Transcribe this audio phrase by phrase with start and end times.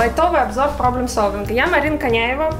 [0.00, 1.52] Лайтовый обзор проблем-солвинга.
[1.52, 2.54] Я Марина Коняева.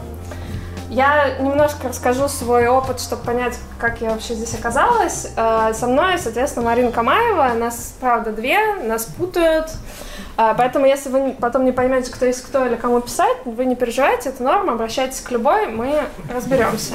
[0.90, 5.26] Я немножко расскажу свой опыт, чтобы понять, как я вообще здесь оказалась.
[5.38, 7.54] Э, со мной, соответственно, Марина Камаева.
[7.54, 9.70] Нас, правда, две, нас путают.
[10.36, 13.74] Э, поэтому, если вы потом не поймете, кто есть кто или кому писать, вы не
[13.74, 15.98] переживайте, это норма, обращайтесь к любой, мы
[16.34, 16.92] разберемся.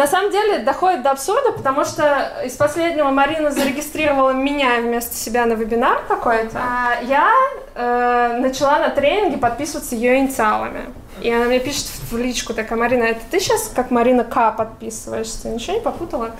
[0.00, 5.44] На самом деле доходит до абсурда, потому что из последнего Марина зарегистрировала меня вместо себя
[5.44, 6.58] на вебинар какой-то.
[6.58, 7.30] А я
[7.74, 10.86] э, начала на тренинге подписываться ее инициалами.
[11.20, 15.50] И она мне пишет в личку, такая, Марина, это ты сейчас как Марина К подписываешься?
[15.50, 16.30] Ничего не попутала?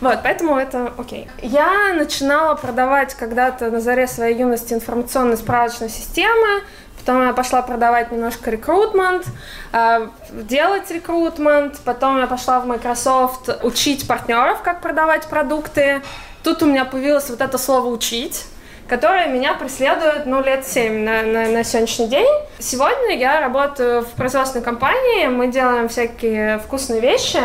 [0.00, 1.28] Вот, поэтому это окей.
[1.42, 6.62] Я начинала продавать когда-то на заре своей юности информационные справочные системы,
[7.06, 9.26] Потом я пошла продавать немножко рекрутмент,
[9.72, 11.78] э, делать рекрутмент.
[11.84, 16.02] Потом я пошла в Microsoft учить партнеров, как продавать продукты.
[16.42, 18.46] Тут у меня появилось вот это слово «учить»
[18.88, 22.28] которое меня преследует, ну, лет 7 на, на, на сегодняшний день.
[22.58, 27.40] Сегодня я работаю в производственной компании, мы делаем всякие вкусные вещи,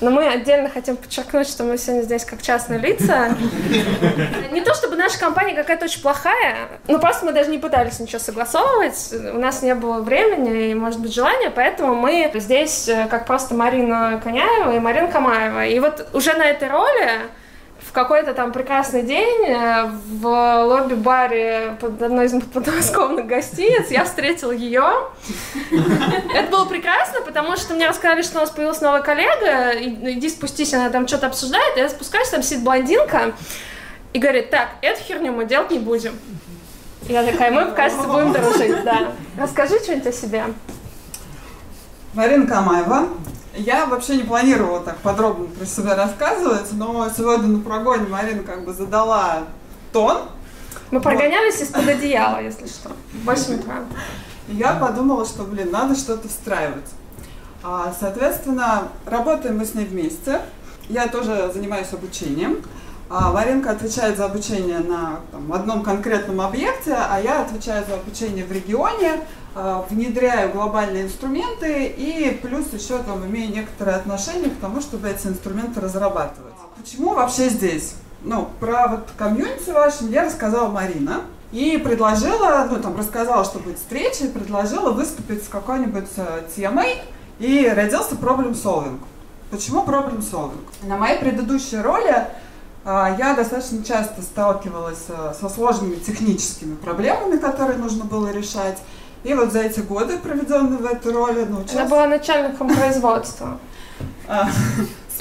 [0.00, 3.34] но мы отдельно хотим подчеркнуть, что мы сегодня здесь как частные лица.
[4.52, 8.18] Не то чтобы наша компания какая-то очень плохая, но просто мы даже не пытались ничего
[8.18, 9.14] согласовывать.
[9.32, 13.54] У нас не было времени и, может быть, желания, поэтому мы здесь э, как просто
[13.54, 15.66] Марина Коняева и Марина Камаева.
[15.66, 17.10] И вот уже на этой роли
[17.86, 24.52] в какой-то там прекрасный день э, в лобби-баре под одной из подмосковных гостиниц я встретила
[24.52, 24.84] ее.
[26.34, 30.74] Это было прекрасно, потому что мне рассказали, что у нас появилась новая коллега, иди спустись,
[30.74, 33.32] она там что-то обсуждает, я спускаюсь, там сидит блондинка
[34.12, 36.18] и говорит, так, эту херню мы делать не будем.
[37.08, 39.12] Я такая, мы, кажется, будем дружить, да.
[39.38, 40.44] Расскажи что-нибудь о себе.
[42.14, 43.08] Марина Камаева,
[43.56, 48.64] я вообще не планировала так подробно про себя рассказывать, но сегодня на прогоне Марина как
[48.64, 49.44] бы задала
[49.92, 50.18] тон.
[50.90, 51.62] Мы прогонялись вот.
[51.62, 52.90] из-под одеяла, если что,
[53.24, 53.84] 8 утра.
[54.48, 56.86] Я подумала, что, блин, надо что-то встраивать.
[57.62, 60.40] А, соответственно, работаем мы с ней вместе.
[60.88, 62.62] Я тоже занимаюсь обучением.
[63.08, 68.44] А Маринка отвечает за обучение на там, одном конкретном объекте, а я отвечаю за обучение
[68.44, 69.20] в регионе,
[69.54, 75.28] э, внедряю глобальные инструменты и плюс еще там имею некоторое отношение к тому, чтобы эти
[75.28, 76.54] инструменты разрабатывать.
[76.76, 77.94] Почему вообще здесь?
[78.24, 81.20] Ну, про вот комьюнити вашем я рассказала Марина.
[81.52, 86.98] И предложила, ну там рассказала, что будет встреча, и предложила выступить с какой-нибудь э, темой,
[87.38, 88.98] и родился проблем solving.
[89.50, 90.58] Почему проблем solving?
[90.82, 92.28] На моей предыдущей роли а,
[93.18, 98.78] я достаточно часто сталкивалась э, со сложными техническими проблемами, которые нужно было решать.
[99.24, 101.74] И вот за эти годы, проведенные в этой роли, научилась...
[101.74, 103.58] Она была начальником производства.
[104.28, 104.46] А,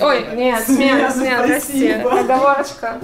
[0.02, 3.00] Ой, нет, смена, смена, прости, оговорочка.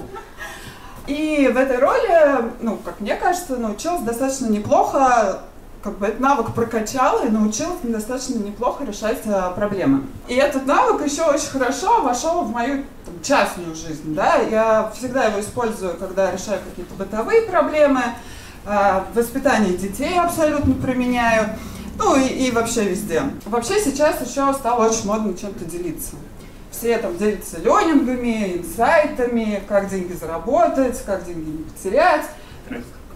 [1.06, 5.40] И в этой роли, ну, как мне кажется, научилась достаточно неплохо
[5.82, 10.04] как бы этот навык прокачала и научилась достаточно неплохо решать а, проблемы.
[10.28, 14.14] И этот навык еще очень хорошо вошел в мою там, частную жизнь.
[14.14, 14.36] Да?
[14.36, 18.02] Я всегда его использую, когда решаю какие-то бытовые проблемы,
[18.64, 21.50] а, воспитание детей абсолютно применяю,
[21.98, 23.22] ну и, и вообще везде.
[23.44, 26.14] Вообще сейчас еще стало очень модно чем-то делиться.
[26.70, 32.26] Все там делятся ленингами, инсайтами, как деньги заработать, как деньги не потерять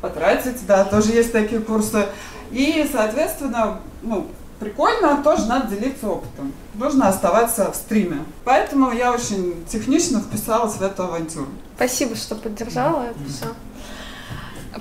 [0.01, 2.07] потратить, да, тоже есть такие курсы.
[2.51, 4.27] И, соответственно, ну,
[4.59, 6.53] прикольно, тоже надо делиться опытом.
[6.75, 8.25] Нужно оставаться в стриме.
[8.45, 11.49] Поэтому я очень технично вписалась в эту авантюру.
[11.77, 13.47] Спасибо, что поддержала это все.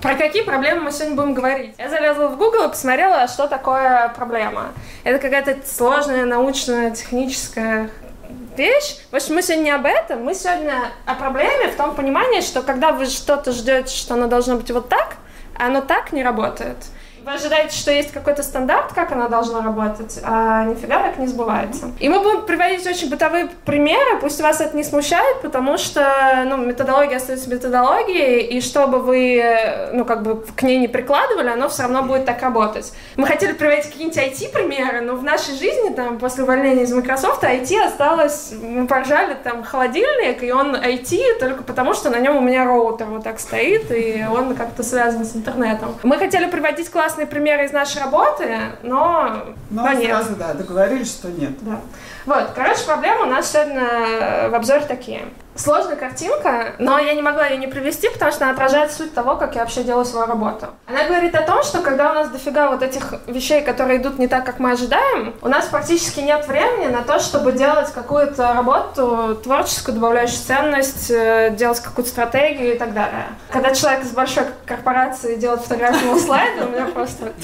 [0.02, 1.76] Про какие проблемы мы сегодня будем говорить?
[1.78, 4.74] Я залезла в Google и посмотрела, что такое проблема.
[5.04, 7.90] Это какая-то сложная научная, техническая
[8.58, 8.98] вещь.
[9.12, 12.62] В общем, мы сегодня не об этом, мы сегодня о проблеме в том понимании, что
[12.62, 15.16] когда вы что-то ждете, что оно должно быть вот так,
[15.58, 16.78] оно так не работает.
[17.26, 21.92] Вы ожидаете, что есть какой-то стандарт, как она должна работать, а нифига так не сбывается.
[22.00, 26.58] И мы будем приводить очень бытовые примеры, пусть вас это не смущает, потому что ну,
[26.58, 29.44] методология остается методологией, и чтобы вы
[29.92, 32.94] ну, как бы к ней не прикладывали, оно все равно будет так работать.
[33.16, 37.76] Мы хотели приводить какие-нибудь IT-примеры, но в нашей жизни, там, после увольнения из Microsoft, IT
[37.88, 42.66] осталось, мы поржали, там, холодильник, и он IT только потому, что на нем у меня
[42.66, 45.96] роутер вот так стоит, и он как-то связан с интернетом.
[46.04, 50.38] Мы хотели приводить класс классные примеры из нашей работы, но, но, но нет.
[50.38, 51.52] да, договорились, что нет.
[51.62, 51.80] Да.
[52.26, 55.22] Вот, короче, проблемы у нас сегодня в обзоре такие.
[55.56, 59.36] Сложная картинка, но я не могла ее не привести, потому что она отражает суть того,
[59.36, 60.68] как я вообще делаю свою работу.
[60.88, 64.28] Она говорит о том, что когда у нас дофига вот этих вещей, которые идут не
[64.28, 69.40] так, как мы ожидаем, у нас практически нет времени на то, чтобы делать какую-то работу
[69.44, 73.26] творческую, добавляющую ценность, э, делать какую-то стратегию и так далее.
[73.50, 77.32] Когда человек из большой корпорации делает фотографию слайда, у меня просто...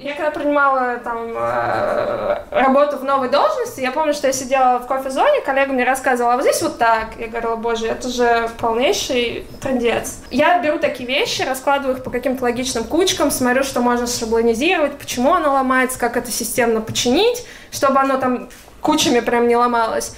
[0.00, 4.86] Я когда принимала там э, работу в новой должности, я помню, что я сидела в
[4.86, 7.10] кофе-зоне, коллега мне рассказывала, а вот здесь вот так.
[7.18, 10.18] Я говорила, боже, это же полнейший трендец.
[10.30, 15.34] Я беру такие вещи, раскладываю их по каким-то логичным кучкам, смотрю, что можно шаблонизировать, почему
[15.34, 18.48] оно ломается, как это системно починить, чтобы оно там
[18.80, 20.12] кучами прям не ломалось.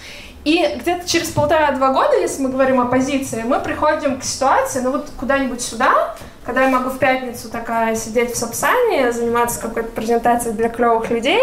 [0.45, 4.91] И где-то через полтора-два года, если мы говорим о позиции, мы приходим к ситуации, ну
[4.91, 10.55] вот куда-нибудь сюда, когда я могу в пятницу такая сидеть в Сапсане, заниматься какой-то презентацией
[10.55, 11.41] для клевых людей,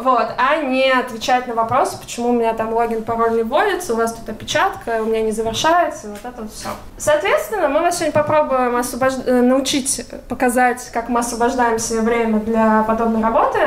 [0.00, 3.96] вот, а не отвечать на вопросы, почему у меня там логин, пароль не вводится, у
[3.96, 6.68] вас тут опечатка, у меня не завершается, вот это вот все.
[6.96, 9.14] Соответственно, мы вас сегодня попробуем освобож...
[9.26, 13.58] Э, научить, показать, как мы освобождаем себе время для подобной работы,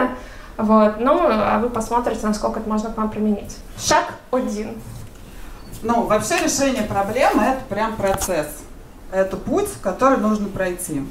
[0.57, 3.57] вот, ну, а вы посмотрите, насколько это можно к вам применить.
[3.77, 4.81] Шаг один.
[5.81, 8.47] Ну, вообще решение проблемы– это прям процесс.
[9.11, 11.03] Это путь, который нужно пройти.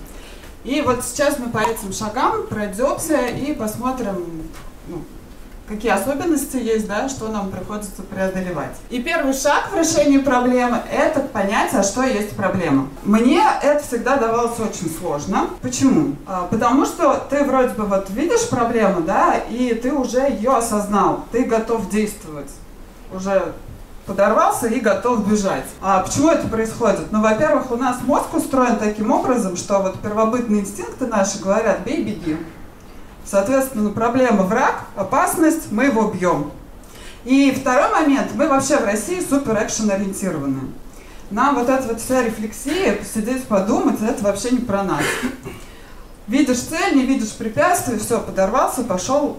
[0.64, 4.49] И вот сейчас мы по этим шагам пройдемся и посмотрим,
[4.90, 5.02] ну,
[5.70, 8.76] какие особенности есть, да, что нам приходится преодолевать.
[8.90, 12.88] И первый шаг в решении проблемы– это понять, а что есть проблема.
[13.04, 15.50] Мне это всегда давалось очень сложно.
[15.62, 16.16] Почему?
[16.26, 21.25] А, потому что ты вроде бы вот видишь проблему, да, и ты уже ее осознал,
[21.31, 22.50] ты готов действовать.
[23.12, 23.52] Уже
[24.06, 25.66] подорвался и готов бежать.
[25.81, 27.12] А почему это происходит?
[27.12, 32.02] Ну, во-первых, у нас мозг устроен таким образом, что вот первобытные инстинкты наши говорят «бей,
[32.02, 32.36] беги».
[33.31, 36.50] Соответственно, проблема враг, опасность, мы его бьем.
[37.25, 40.61] И второй момент, мы вообще в России супер экшен ориентированы.
[41.31, 45.05] Нам вот эта вот вся рефлексия, посидеть, подумать, это вообще не про нас.
[46.27, 49.38] Видишь цель, не видишь препятствий, все, подорвался, пошел,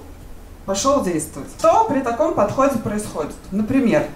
[0.65, 1.49] пошел действовать.
[1.59, 3.35] Что при таком подходе происходит?
[3.51, 4.07] Например,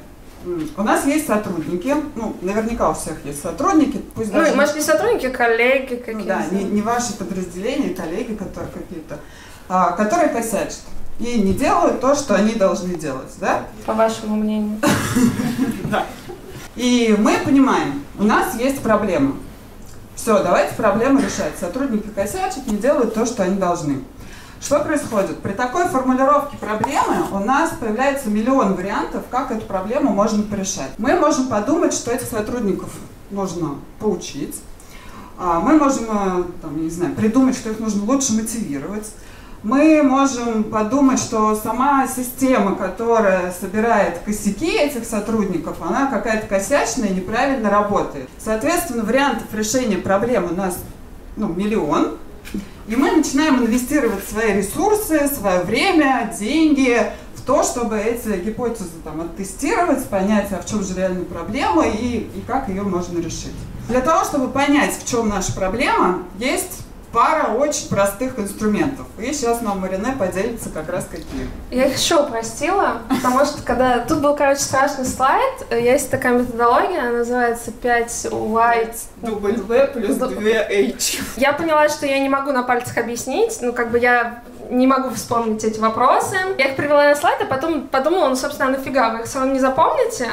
[0.77, 4.51] у нас есть сотрудники, ну, наверняка у всех есть сотрудники, пусть ну, даже...
[4.51, 6.19] Ну, может, не сотрудники, а коллеги какие-то.
[6.19, 9.19] Ну, да, не, не ваши подразделения, коллеги, которые какие-то,
[9.67, 10.81] а, которые косячат
[11.19, 13.63] и не делают то, что они должны делать, да?
[13.85, 14.79] По вашему мнению.
[15.89, 16.06] Да.
[16.75, 19.35] И мы понимаем, у нас есть проблема.
[20.15, 21.53] Все, давайте проблему решать.
[21.59, 24.01] Сотрудники косячат, не делают то, что они должны.
[24.59, 25.39] Что происходит?
[25.39, 30.91] При такой формулировке проблемы у нас появляется миллион вариантов, как эту проблему можно порешать.
[30.97, 32.89] Мы можем подумать, что этих сотрудников
[33.29, 34.56] нужно поучить.
[35.38, 39.06] А, мы можем, э, там, не знаю, придумать, что их нужно лучше мотивировать.
[39.65, 47.15] Мы можем подумать, что сама система, которая собирает косяки этих сотрудников, она какая-то косячная и
[47.15, 48.29] неправильно работает.
[48.38, 50.77] Соответственно, вариантов решения проблем у нас
[51.35, 52.19] ну, миллион.
[52.88, 57.01] И мы начинаем инвестировать свои ресурсы, свое время, деньги
[57.33, 62.17] в то, чтобы эти гипотезы там, оттестировать, понять, а в чем же реальная проблема и,
[62.17, 63.56] и как ее можно решить.
[63.89, 66.84] Для того, чтобы понять, в чем наша проблема, есть
[67.15, 69.06] пара очень простых инструментов.
[69.17, 71.50] И сейчас нам Марине поделится как раз какие.
[71.71, 74.00] Я их еще упростила, потому что когда...
[74.00, 75.65] Тут был, короче, страшный слайд.
[75.71, 78.97] Есть такая методология, она называется 5 white...
[79.21, 81.21] W плюс 2 H.
[81.38, 83.59] Я поняла, что я не могу на пальцах объяснить.
[83.62, 86.35] Ну, как бы я не могу вспомнить эти вопросы.
[86.57, 89.53] Я их привела на слайд, а потом подумала, ну, собственно, нафига, вы их все равно
[89.53, 90.27] не запомните.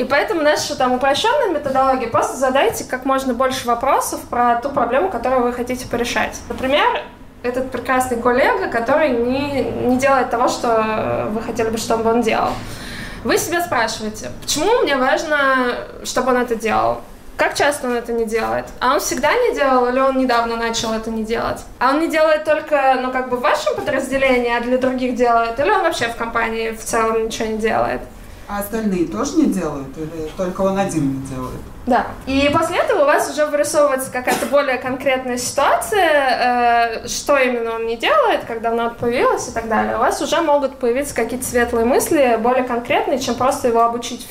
[0.00, 5.10] И поэтому наша там упрощенная методология, просто задайте как можно больше вопросов про ту проблему,
[5.10, 6.40] которую вы хотите порешать.
[6.48, 7.02] Например,
[7.42, 12.48] этот прекрасный коллега, который не, не делает того, что вы хотели бы, чтобы он делал.
[13.24, 17.02] Вы себя спрашиваете, почему мне важно, чтобы он это делал?
[17.36, 18.64] Как часто он это не делает?
[18.80, 21.60] А он всегда не делал или он недавно начал это не делать?
[21.78, 25.60] А он не делает только, ну, как бы в вашем подразделении, а для других делает?
[25.60, 28.00] Или он вообще в компании в целом ничего не делает?
[28.50, 31.60] А остальные тоже не делают или только он один не делает?
[31.86, 32.08] Да.
[32.26, 37.86] И после этого у вас уже вырисовывается какая-то более конкретная ситуация, э, что именно он
[37.86, 39.94] не делает, когда давно появилось и так далее.
[39.94, 44.26] У вас уже могут появиться какие-то светлые мысли, более конкретные, чем просто его обучить,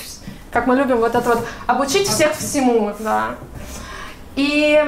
[0.51, 3.35] как мы любим вот это вот, обучить всех всему, да.
[4.35, 4.83] И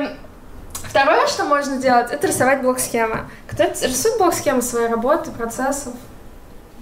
[0.84, 3.30] второе, что можно делать, это рисовать блок-схемы.
[3.50, 5.94] Кто рисует блок-схемы своей работы, процессов?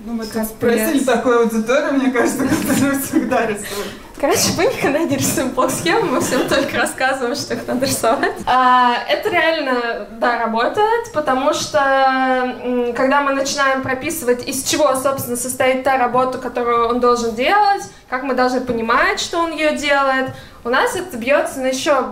[0.05, 3.91] Ну, мы тут спросили такую аудиторию, мне кажется, которая всегда рисует.
[4.19, 8.33] Короче, мы никогда не рисуем блок-схемы, мы всем только рассказываем, что их надо рисовать.
[8.45, 12.55] А, это реально, да, работает, потому что
[12.95, 18.23] когда мы начинаем прописывать, из чего, собственно, состоит та работа, которую он должен делать, как
[18.23, 20.31] мы должны понимать, что он ее делает,
[20.63, 22.05] у нас это бьется на еще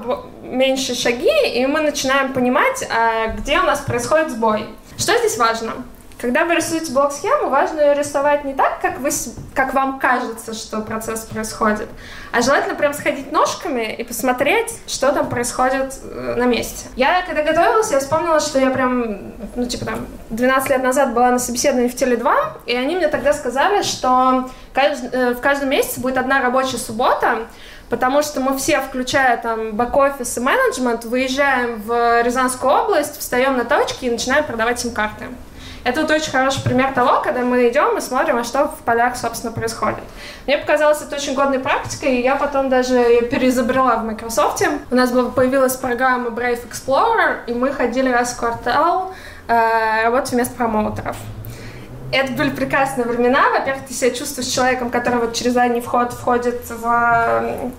[0.44, 4.66] меньше шаги, и мы начинаем понимать, а, где у нас происходит сбой.
[4.98, 5.74] Что здесь важно?
[6.20, 9.10] Когда вы рисуете блок-схему, важно ее рисовать не так, как, вы,
[9.54, 11.88] как вам кажется, что процесс происходит,
[12.32, 16.88] а желательно прям сходить ножками и посмотреть, что там происходит э, на месте.
[16.96, 21.30] Я, когда готовилась, я вспомнила, что я прям, ну, типа там, 12 лет назад была
[21.30, 22.34] на собеседовании в Теле2,
[22.66, 27.46] и они мне тогда сказали, что э, в каждом месяце будет одна рабочая суббота,
[27.90, 33.66] потому что мы все, включая там бэк-офис и менеджмент, выезжаем в Рязанскую область, встаем на
[33.66, 35.26] точки и начинаем продавать им карты.
[35.88, 39.16] Это вот очень хороший пример того, когда мы идем и смотрим, а что в полях,
[39.16, 40.04] собственно, происходит.
[40.46, 44.62] Мне показалось это очень годной практикой, и я потом даже ее переизобрела в Microsoft.
[44.92, 49.14] У нас появилась программа Brave Explorer, и мы ходили раз в квартал
[49.48, 51.16] э, работать вместо промоутеров.
[52.12, 53.50] Это были прекрасные времена.
[53.58, 57.72] Во-первых, ты себя чувствуешь человеком, который вот через задний вход входит в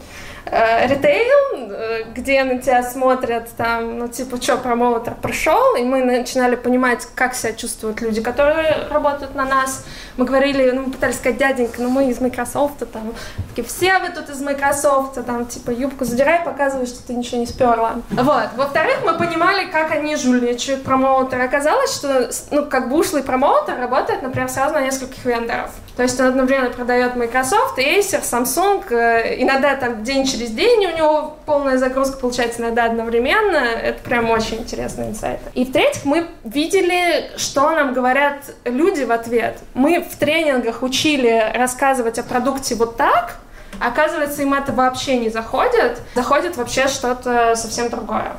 [0.51, 6.05] Э, ритейл, э, где на тебя смотрят там, ну, типа, что, промоутер прошел, и мы
[6.05, 9.85] начинали понимать, как себя чувствуют люди, которые работают на нас.
[10.17, 13.15] Мы говорили, ну, мы пытались сказать, дяденька, ну, мы из Microsoft, там,
[13.51, 17.47] такие, все вы тут из Microsoft, там, типа, юбку задирай, показывай, что ты ничего не
[17.47, 17.97] сперла.
[18.11, 18.49] Вот.
[18.57, 21.45] Во-вторых, мы понимали, как они жульничают промоутеры.
[21.45, 25.71] Оказалось, что, ну, как бы ушлый промоутер работает, например, сразу на нескольких вендоров.
[25.97, 30.97] То есть он одновременно продает Microsoft, Acer, Samsung, э, иногда там день через день у
[30.97, 33.57] него полная загрузка получается, иногда одновременно.
[33.57, 35.41] Это прям очень интересный инсайт.
[35.55, 39.59] И в-третьих, мы видели, что нам говорят люди в ответ.
[39.75, 43.39] Мы в тренингах учили рассказывать о продукте вот так,
[43.81, 46.01] Оказывается, им это вообще не заходит.
[46.15, 48.33] Заходит вообще что-то совсем другое.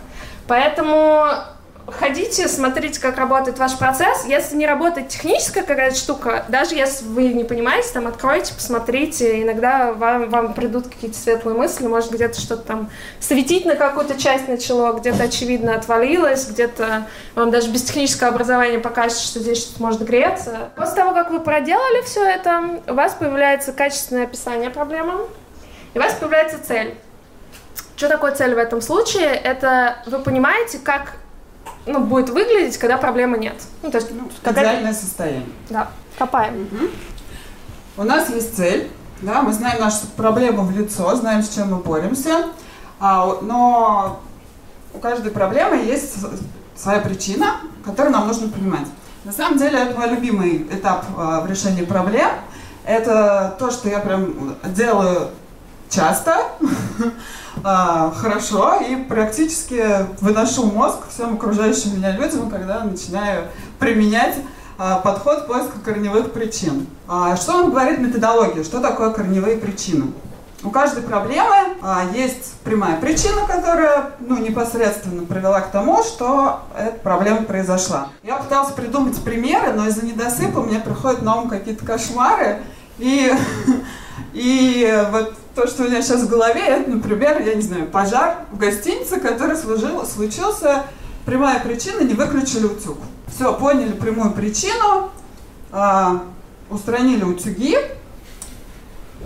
[0.47, 1.27] Поэтому
[1.91, 4.25] ходите, смотрите, как работает ваш процесс.
[4.25, 9.41] Если не работает техническая какая-то штука, даже если вы не понимаете, там откройте, посмотрите.
[9.41, 14.47] Иногда вам, вам придут какие-то светлые мысли, может где-то что-то там светить на какую-то часть
[14.47, 20.01] начало, где-то очевидно отвалилось, где-то вам даже без технического образования покажется, что здесь что-то может
[20.03, 20.69] греться.
[20.75, 25.25] После того, как вы проделали все это, у вас появляется качественное описание проблемы,
[25.93, 26.95] и у вас появляется цель.
[27.95, 29.27] Что такое цель в этом случае?
[29.27, 31.17] Это вы понимаете, как
[31.85, 33.55] ну, будет выглядеть, когда проблемы нет.
[33.81, 35.45] Ну, то есть, ну, идеальное состояние.
[35.69, 36.67] Да, копаем.
[36.71, 36.85] Угу.
[37.97, 38.89] У нас есть цель,
[39.21, 42.45] да, мы знаем нашу проблему в лицо, знаем, с чем мы боремся,
[42.99, 44.21] а, но
[44.93, 46.15] у каждой проблемы есть
[46.75, 48.87] своя причина, которую нам нужно понимать.
[49.25, 52.29] На самом деле, это мой любимый этап а, в решении проблем.
[52.85, 55.29] Это то, что я прям делаю
[55.89, 56.37] часто,
[57.63, 59.83] а, хорошо и практически
[60.21, 63.45] выношу мозг всем окружающим меня людям, когда начинаю
[63.79, 64.35] применять
[64.77, 66.87] а, подход поиска корневых причин.
[67.07, 68.63] А, что он говорит методология?
[68.63, 70.07] Что такое корневые причины?
[70.61, 71.55] У каждой проблемы
[72.13, 78.09] есть прямая причина, которая ну, непосредственно привела к тому, что эта проблема произошла.
[78.23, 82.59] Я пыталась придумать примеры, но из-за недосыпа мне приходят на ум какие-то кошмары.
[82.97, 83.33] И,
[84.33, 88.45] и вот то, что у меня сейчас в голове, это, например, я не знаю, пожар
[88.49, 90.85] в гостинице, который служил, случился,
[91.25, 92.97] прямая причина, не выключили утюг.
[93.27, 95.11] Все, поняли прямую причину,
[95.73, 96.19] э,
[96.69, 97.75] устранили утюги,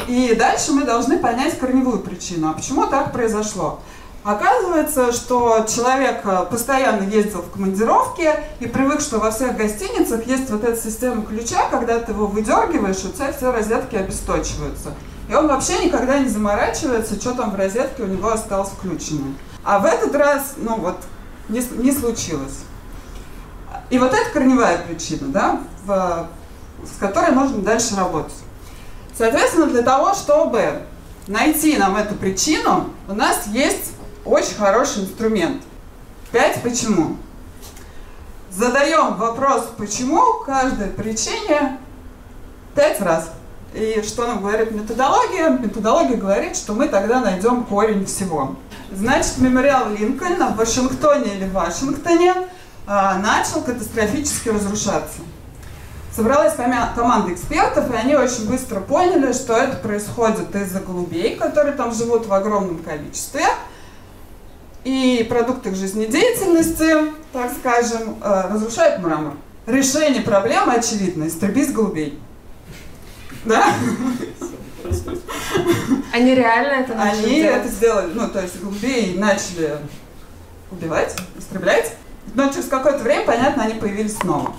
[0.08, 2.50] и дальше мы должны понять корневую причину.
[2.50, 3.82] А почему так произошло?
[4.24, 10.50] Оказывается, что человек а, постоянно ездил в командировке и привык, что во всех гостиницах есть
[10.50, 14.94] вот эта система ключа, когда ты его выдергиваешь, у тебя все розетки обесточиваются.
[15.34, 19.38] Он вообще никогда не заморачивается, что там в розетке у него осталось включенным.
[19.64, 20.98] А в этот раз, ну вот,
[21.50, 22.60] не, не случилось.
[23.90, 26.28] И вот это корневая причина, да, в,
[26.86, 28.34] с которой нужно дальше работать.
[29.16, 30.82] Соответственно, для того, чтобы
[31.28, 33.94] найти нам эту причину, у нас есть
[34.26, 35.62] очень хороший инструмент.
[36.32, 37.18] Пять почему.
[38.50, 41.80] Задаем вопрос почему каждой причине
[42.76, 43.32] пять раз.
[43.74, 45.50] И что нам говорит методология?
[45.50, 48.56] Методология говорит, что мы тогда найдем корень всего.
[48.92, 52.36] Значит, мемориал Линкольна в Вашингтоне или Вашингтоне
[52.86, 55.22] а, начал катастрофически разрушаться.
[56.16, 61.92] Собралась команда экспертов, и они очень быстро поняли, что это происходит из-за голубей, которые там
[61.92, 63.46] живут в огромном количестве,
[64.84, 69.34] и продукты их жизнедеятельности, так скажем, а, разрушают мрамор.
[69.66, 72.20] Решение проблемы очевидно– истребить голубей.
[73.46, 73.74] Да?
[76.12, 77.58] Они реально это начали Они делать?
[77.58, 79.78] это сделали, ну, то есть голубей начали
[80.72, 81.96] убивать, истреблять,
[82.36, 84.54] но через какое-то время, понятно, они появились снова.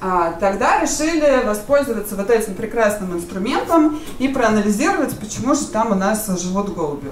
[0.00, 6.26] А, тогда решили воспользоваться вот этим прекрасным инструментом и проанализировать, почему же там у нас
[6.40, 7.10] живут голуби.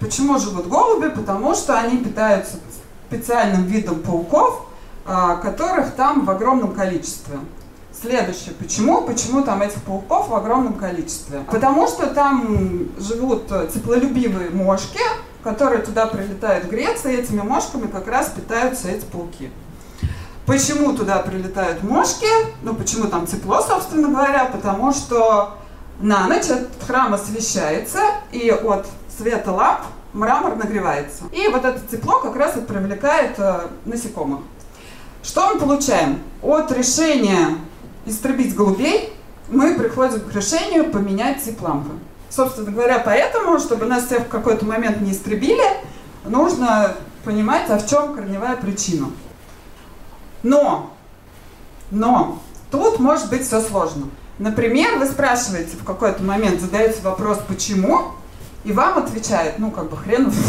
[0.00, 1.08] Почему живут голуби?
[1.08, 2.56] Потому что они питаются
[3.08, 4.66] специальным видом пауков,
[5.06, 7.38] а, которых там в огромном количестве.
[8.00, 8.54] Следующее.
[8.56, 9.02] Почему?
[9.02, 11.40] Почему там этих пауков в огромном количестве?
[11.50, 15.00] Потому что там живут теплолюбивые мошки,
[15.42, 19.50] которые туда прилетают греться, и этими мошками как раз питаются эти пауки.
[20.46, 22.28] Почему туда прилетают мошки?
[22.62, 24.44] Ну, почему там тепло, собственно говоря?
[24.46, 25.58] Потому что
[26.00, 28.00] на ночь этот храм освещается,
[28.30, 28.86] и от
[29.16, 29.80] света ламп
[30.12, 31.24] мрамор нагревается.
[31.32, 34.40] И вот это тепло как раз и привлекает э, насекомых.
[35.22, 36.22] Что мы получаем?
[36.42, 37.58] От решения
[38.10, 39.12] истребить голубей
[39.50, 41.92] мы приходим к решению поменять тип лампы.
[42.30, 45.64] Собственно говоря, поэтому, чтобы нас всех в какой-то момент не истребили,
[46.24, 49.08] нужно понимать, а в чем корневая причина.
[50.42, 50.94] Но,
[51.90, 54.08] но, тут может быть все сложно.
[54.38, 58.12] Например, вы спрашиваете в какой-то момент, задаете вопрос «почему?»,
[58.64, 60.32] и вам отвечает, ну, как бы хрен.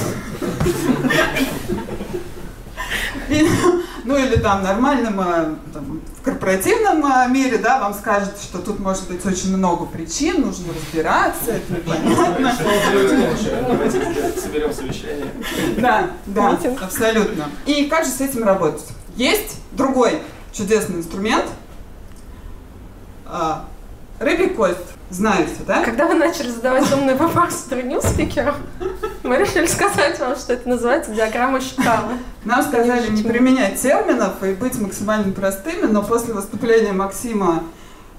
[4.05, 9.07] Ну, или там нормальном, э, там, корпоративном э, мире, да, вам скажут, что тут может
[9.07, 12.53] быть очень много причин, нужно разбираться, это непонятно.
[13.67, 15.31] Давайте соберем совещание.
[15.77, 17.49] Да, да, абсолютно.
[17.65, 18.85] И как же с этим работать?
[19.15, 20.21] Есть другой
[20.53, 21.45] чудесный инструмент.
[23.25, 23.65] А,
[24.19, 24.77] Рыбий кость.
[25.09, 25.83] Знаете, да?
[25.83, 28.55] Когда вы начали задавать умные вопросы другим спикерам,
[29.23, 32.13] мы решили сказать вам, что это называется диаграмма Шикава.
[32.45, 37.63] Нам сказали не применять терминов и быть максимально простыми, но после выступления Максима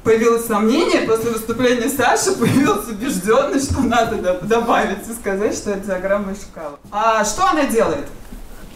[0.04, 6.32] появилось сомнение, после выступления Саши появилась убежденность, что надо добавить и сказать, что это диаграмма
[6.32, 6.78] Ишикава.
[6.90, 8.06] А что она делает?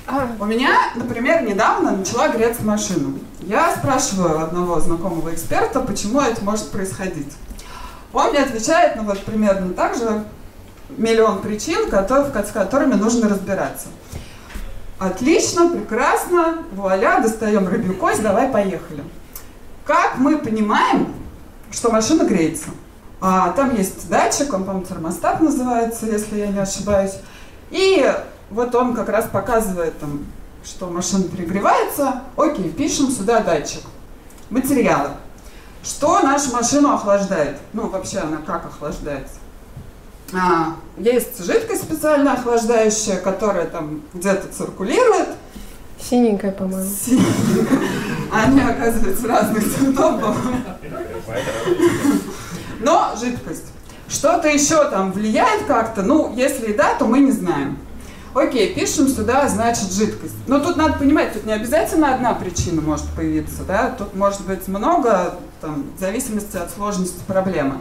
[0.07, 3.19] А, У меня, например, недавно начала греться машина.
[3.41, 7.33] Я спрашиваю одного знакомого эксперта, почему это может происходить.
[8.13, 10.25] Он мне отвечает, ну вот примерно так же,
[10.91, 13.89] миллион причин, с которыми нужно разбираться.
[14.99, 19.03] Отлично, прекрасно, вуаля, достаем рыбью кость, давай поехали.
[19.85, 21.13] Как мы понимаем,
[21.71, 22.71] что машина греется?
[23.21, 27.15] А, там есть датчик, он, по-моему, термостат называется, если я не ошибаюсь.
[27.71, 28.13] И
[28.51, 30.27] вот он как раз показывает, там,
[30.65, 32.23] что машина перегревается.
[32.37, 33.83] Окей, пишем сюда датчик.
[34.51, 35.11] Материалы.
[35.83, 37.59] Что нашу машину охлаждает?
[37.73, 39.35] Ну, вообще она как охлаждается?
[40.33, 45.29] А, есть жидкость специально охлаждающая, которая там где-то циркулирует.
[46.01, 46.91] синенькая, по-моему.
[48.33, 50.21] Они оказываются разных цветов.
[52.81, 53.67] Но жидкость.
[54.09, 56.03] Что-то еще там влияет как-то?
[56.03, 57.79] Ну, если и да, то мы не знаем.
[58.35, 60.35] Окей, пишем сюда, значит, жидкость.
[60.49, 63.95] Но тут надо понимать, тут не обязательно одна причина может появиться, да?
[63.97, 67.77] Тут может быть много, там, в зависимости от сложности проблемы.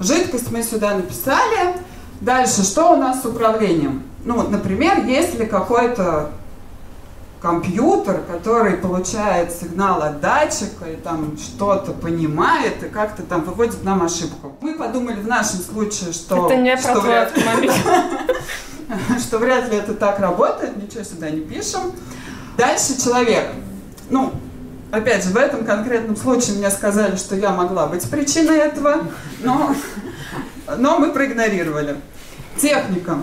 [0.00, 1.76] Жидкость мы сюда написали.
[2.20, 4.02] Дальше, что у нас с управлением?
[4.24, 6.30] Ну, например, если какой-то
[7.40, 14.02] компьютер, который получает сигнал от датчика и там что-то понимает и как-то там выводит нам
[14.02, 14.52] ошибку.
[14.60, 17.72] Мы подумали в нашем случае, что, Это не что, про вряд, автомобиль.
[19.20, 21.92] что вряд ли это так работает, ничего сюда не пишем.
[22.58, 23.46] Дальше человек.
[24.10, 24.32] Ну,
[24.90, 29.06] опять же, в этом конкретном случае мне сказали, что я могла быть причиной этого,
[29.42, 29.74] но,
[30.76, 31.96] но мы проигнорировали.
[32.60, 33.18] Техника.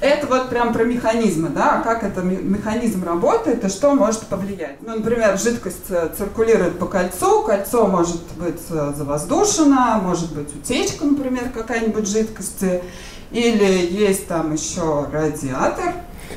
[0.00, 4.76] Это вот прям про механизмы, да, как это ме- механизм работает и что может повлиять.
[4.80, 11.04] Ну, например, жидкость э, циркулирует по кольцу, кольцо может быть э, завоздушено, может быть утечка,
[11.04, 12.82] например, какая-нибудь жидкости,
[13.30, 15.92] или есть там еще радиатор,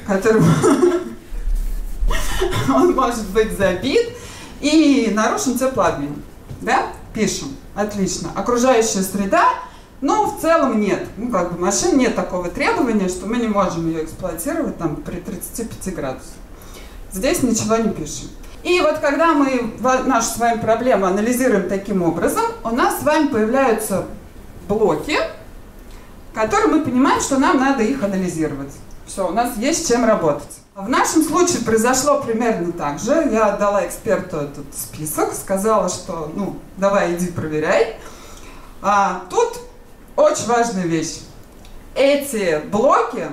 [0.05, 0.43] который
[2.67, 4.09] он может быть забит
[4.63, 6.15] и нарушен теплообмен.
[6.61, 6.87] Да?
[7.13, 7.49] Пишем.
[7.75, 8.29] Отлично.
[8.33, 9.45] Окружающая среда,
[10.01, 11.05] ну, в целом нет.
[11.17, 15.17] Ну, как бы машин нет такого требования, что мы не можем ее эксплуатировать там при
[15.17, 16.33] 35 градусах.
[17.11, 18.29] Здесь ничего не пишем.
[18.63, 19.73] И вот когда мы
[20.05, 24.05] нашу с вами проблему анализируем таким образом, у нас с вами появляются
[24.69, 25.17] блоки,
[26.33, 28.71] которые мы понимаем, что нам надо их анализировать.
[29.05, 30.62] Все, у нас есть чем работать.
[30.75, 33.29] В нашем случае произошло примерно так же.
[33.31, 37.97] Я отдала эксперту этот список, сказала, что ну, давай иди проверяй.
[38.81, 39.59] А, тут
[40.15, 41.19] очень важная вещь.
[41.93, 43.27] Эти блоки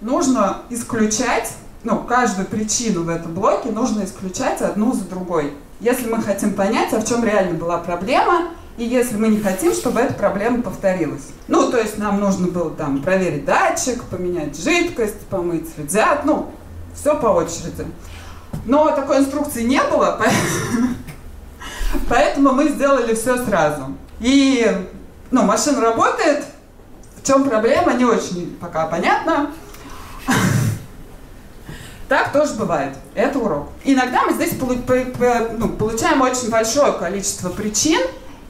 [0.00, 1.50] нужно исключать,
[1.82, 5.52] ну, каждую причину в этом блоке нужно исключать одну за другой.
[5.80, 9.72] Если мы хотим понять, а в чем реально была проблема, и если мы не хотим,
[9.72, 11.26] чтобы эта проблема повторилась.
[11.48, 16.50] Ну, то есть нам нужно было там проверить датчик, поменять жидкость, помыть радиатор, ну,
[16.94, 17.86] все по очереди.
[18.64, 20.20] Но такой инструкции не было,
[22.08, 23.94] поэтому мы сделали все сразу.
[24.20, 24.66] И,
[25.30, 26.44] ну, машина работает,
[27.20, 29.50] в чем проблема, не очень пока понятно.
[32.06, 32.94] Так тоже бывает.
[33.14, 33.70] Это урок.
[33.82, 37.98] Иногда мы здесь ну, получаем очень большое количество причин,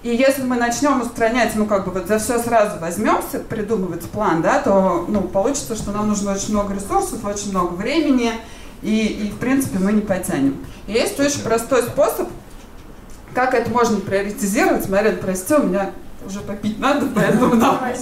[0.04, 4.42] и если мы начнем устранять, ну, как бы вот за все сразу возьмемся, придумывать план,
[4.42, 8.32] да, то, ну, получится, что нам нужно очень много ресурсов, очень много времени,
[8.82, 10.62] и, и в принципе, мы не потянем.
[10.86, 12.28] И есть очень простой способ,
[13.32, 14.90] как это можно приоритизировать.
[14.90, 15.92] Марина, прости, у меня
[16.26, 17.96] уже попить надо, поэтому давай.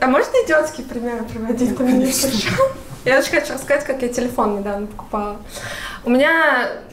[0.00, 1.78] А можно идиотский пример приводить?
[1.78, 2.10] Мне
[3.04, 5.36] Я очень хочу рассказать, как я телефон недавно покупала.
[6.04, 6.85] У меня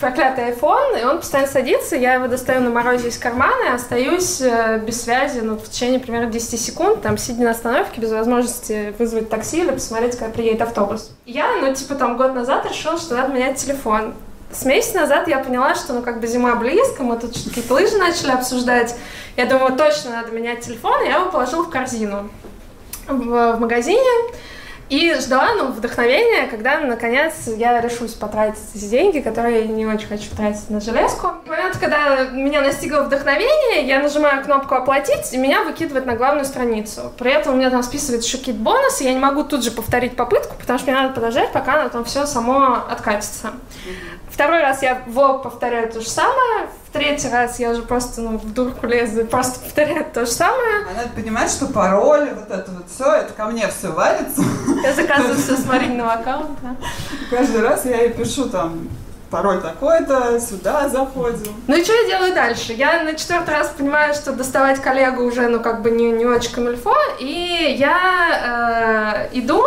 [0.00, 4.40] проклятый iPhone, и он постоянно садится, я его достаю на морозе из кармана и остаюсь
[4.40, 8.94] э, без связи ну, в течение примерно 10 секунд, там, сидя на остановке, без возможности
[8.98, 11.10] вызвать такси или посмотреть, как приедет автобус.
[11.24, 14.14] Я, ну, типа, там, год назад решила, что надо менять телефон.
[14.50, 17.96] С месяца назад я поняла, что, ну, как бы зима близко, мы тут какие-то лыжи
[17.96, 18.94] начали обсуждать.
[19.36, 22.30] Я думаю, точно надо менять телефон, и я его положила в корзину
[23.08, 24.00] в, в магазине.
[24.88, 30.06] И ждала, ну, вдохновения, когда, наконец, я решусь потратить эти деньги, которые я не очень
[30.06, 31.32] хочу тратить на железку.
[31.44, 36.44] В момент, когда меня настигло вдохновение, я нажимаю кнопку «Оплатить», и меня выкидывает на главную
[36.44, 37.12] страницу.
[37.18, 40.14] При этом у меня там списывается еще какие-то бонусы, я не могу тут же повторить
[40.14, 43.52] попытку, потому что мне надо подождать, пока оно там все само откатится.
[44.30, 48.38] Второй раз я в повторяю то же самое, в третий раз я уже просто ну,
[48.38, 50.86] в дурку лезу и просто повторяю то же самое.
[50.90, 54.42] А надо понимать, что пароль, вот это вот все, это ко мне все валится.
[54.82, 56.76] Я заказываю все с Мариного аккаунта.
[57.30, 58.88] Каждый раз я ей пишу там
[59.30, 61.54] пароль такой-то, сюда заходим.
[61.66, 62.72] Ну и что я делаю дальше?
[62.72, 66.52] Я на четвертый раз понимаю, что доставать коллегу уже, ну, как бы не, не очень
[66.52, 69.64] камильфо, и я э, иду,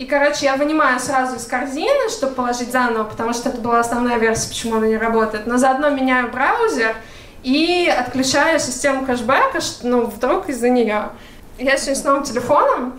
[0.00, 4.16] и, короче, я вынимаю сразу из корзины, чтобы положить заново, потому что это была основная
[4.16, 5.46] версия, почему она не работает.
[5.46, 6.96] Но заодно меняю браузер
[7.42, 11.10] и отключаю систему кэшбэка, ну, вдруг из-за нее.
[11.58, 12.98] Я сегодня с новым телефоном,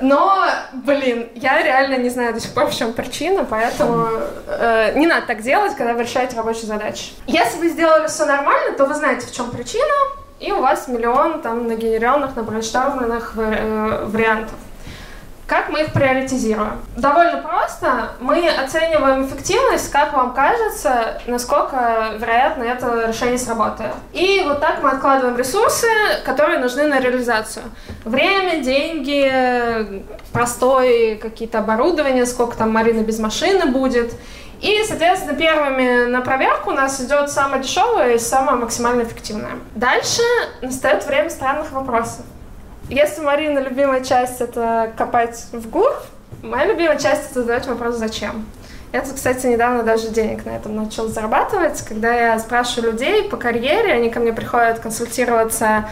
[0.00, 4.08] но, блин, я реально не знаю до сих пор, в чем причина, поэтому
[4.46, 7.12] э, не надо так делать, когда вы решаете рабочие задачи.
[7.26, 9.92] Если вы сделали все нормально, то вы знаете, в чем причина,
[10.38, 14.54] и у вас миллион там нагенерированных, набрейнштормленных э, вариантов.
[15.50, 16.80] Как мы их приоритизируем?
[16.96, 18.12] Довольно просто.
[18.20, 23.90] Мы оцениваем эффективность, как вам кажется, насколько вероятно это решение сработает.
[24.12, 25.88] И вот так мы откладываем ресурсы,
[26.24, 27.64] которые нужны на реализацию.
[28.04, 34.12] Время, деньги, простое какие-то оборудования, сколько там Марина без машины будет.
[34.60, 39.54] И, соответственно, первыми на проверку у нас идет самое дешевое и самое максимально эффективное.
[39.74, 40.22] Дальше
[40.62, 42.24] настает время странных вопросов.
[42.90, 45.92] Если Марина любимая часть это копать в гур,
[46.42, 48.44] моя любимая часть это задать вопрос «Зачем?».
[48.92, 53.92] Я кстати, недавно даже денег на этом начал зарабатывать, когда я спрашиваю людей по карьере,
[53.92, 55.88] они ко мне приходят консультироваться,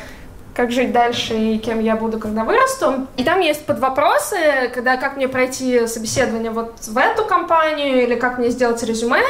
[0.56, 3.06] как жить дальше и кем я буду, когда вырасту.
[3.16, 8.38] И там есть подвопросы, когда как мне пройти собеседование вот в эту компанию или как
[8.38, 9.22] мне сделать резюме.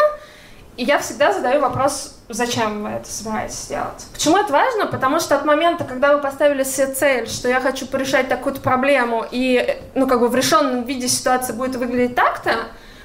[0.78, 4.06] И я всегда задаю вопрос, зачем вы это собираетесь сделать.
[4.12, 4.86] Почему это важно?
[4.86, 9.24] Потому что от момента, когда вы поставили себе цель, что я хочу порешать такую-то проблему,
[9.30, 12.54] и, ну, как бы в решенном виде ситуация будет выглядеть так-то,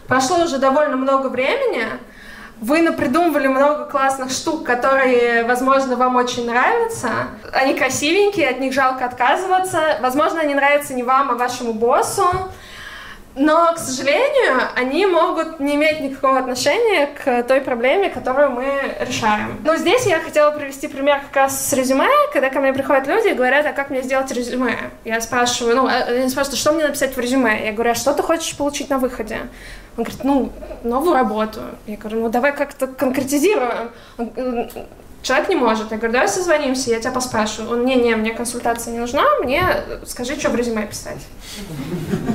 [0.08, 1.88] прошло уже довольно много времени,
[2.62, 7.10] вы напридумывали много классных штук, которые, возможно, вам очень нравятся.
[7.52, 9.98] Они красивенькие, от них жалко отказываться.
[10.02, 12.26] Возможно, они нравятся не вам, а вашему боссу.
[13.36, 19.60] Но, к сожалению, они могут не иметь никакого отношения к той проблеме, которую мы решаем.
[19.64, 23.30] Ну, здесь я хотела привести пример как раз с резюме, когда ко мне приходят люди
[23.30, 24.78] и говорят, а как мне сделать резюме?
[25.04, 27.66] Я спрашиваю, ну, а, они спрашивают, что мне написать в резюме?
[27.66, 29.40] Я говорю, а что ты хочешь получить на выходе?
[29.98, 30.52] Он говорит, ну,
[30.84, 31.62] новую работу.
[31.88, 33.92] Я говорю, ну, давай как-то конкретизируем.
[34.18, 34.70] Он,
[35.24, 35.90] Человек не может.
[35.92, 37.72] Я говорю, давай созвонимся, я тебя поспрашиваю.
[37.72, 39.64] Он, не-не, мне консультация не нужна, мне
[40.06, 41.22] скажи, что в резюме писать.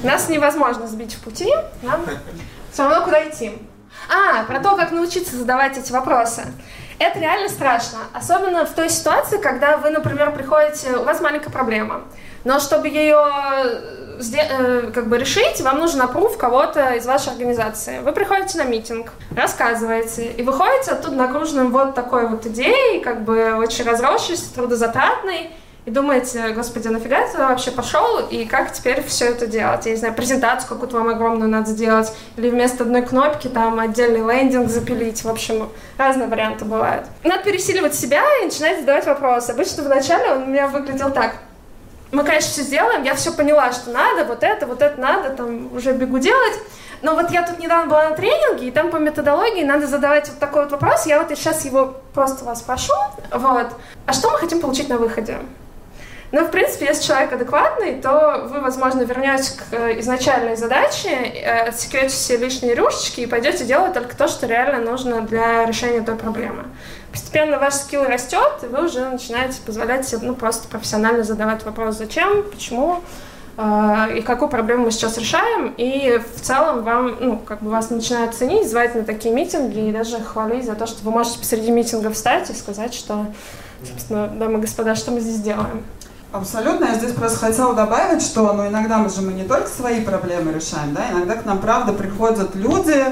[0.03, 2.05] Нас невозможно сбить в пути, нам
[2.73, 3.53] все равно куда идти.
[4.11, 6.47] А, про то, как научиться задавать эти вопросы.
[6.99, 12.05] Это реально страшно, особенно в той ситуации, когда вы, например, приходите, у вас маленькая проблема,
[12.45, 14.08] но чтобы ее
[14.93, 18.01] как бы решить, вам нужен опруф кого-то из вашей организации.
[18.01, 23.55] Вы приходите на митинг, рассказываете, и выходите оттуда нагруженным вот такой вот идеей, как бы
[23.57, 25.51] очень разросшейся, трудозатратной,
[25.85, 29.87] и думаете, господи, нафига ты вообще пошел, и как теперь все это делать?
[29.87, 34.21] Я не знаю, презентацию какую-то вам огромную надо сделать, или вместо одной кнопки там отдельный
[34.21, 37.07] лендинг запилить, в общем, разные варианты бывают.
[37.25, 39.53] Надо пересиливать себя и начинать задавать вопросы.
[39.53, 41.37] Обычно вначале он у меня выглядел так.
[42.11, 45.75] Мы, конечно, все сделаем, я все поняла, что надо, вот это, вот это надо, там,
[45.75, 46.55] уже бегу делать.
[47.03, 50.39] Но вот я тут недавно была на тренинге, и там по методологии надо задавать вот
[50.39, 51.07] такой вот вопрос.
[51.07, 52.95] Я вот сейчас его просто вас прошу.
[53.31, 53.69] Вот.
[54.07, 55.39] А что мы хотим получить на выходе?
[56.31, 61.69] Ну, в принципе, если человек адекватный, то вы, возможно, вернетесь к э, изначальной задаче, э,
[61.69, 66.17] отсекете все лишние рюшечки и пойдете делать только то, что реально нужно для решения той
[66.17, 66.65] проблемы.
[67.19, 71.97] Постепенно ваш скилл растет, и вы уже начинаете позволять себе ну, просто профессионально задавать вопрос,
[71.97, 73.01] зачем, почему,
[73.57, 77.91] э, и какую проблему мы сейчас решаем, и в целом вам, ну, как бы вас
[77.91, 81.73] начинают ценить, звать на такие митинги и даже хвалить за то, что вы можете посреди
[81.73, 83.27] митинга встать и сказать, что,
[83.85, 85.83] собственно, дамы и господа, что мы здесь делаем.
[86.31, 86.85] Абсолютно.
[86.85, 90.53] Я здесь просто хотела добавить, что ну, иногда мы же мы не только свои проблемы
[90.53, 93.05] решаем, да, иногда к нам, правда, приходят люди,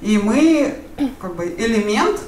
[0.00, 0.74] и мы
[1.20, 2.18] как бы элемент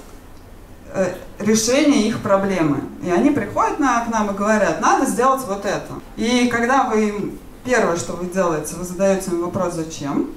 [0.95, 2.81] э, решения их проблемы.
[3.03, 5.93] И они приходят на, к нам и говорят, надо сделать вот это.
[6.17, 10.31] И когда вы им, первое, что вы делаете, вы задаете им вопрос, зачем,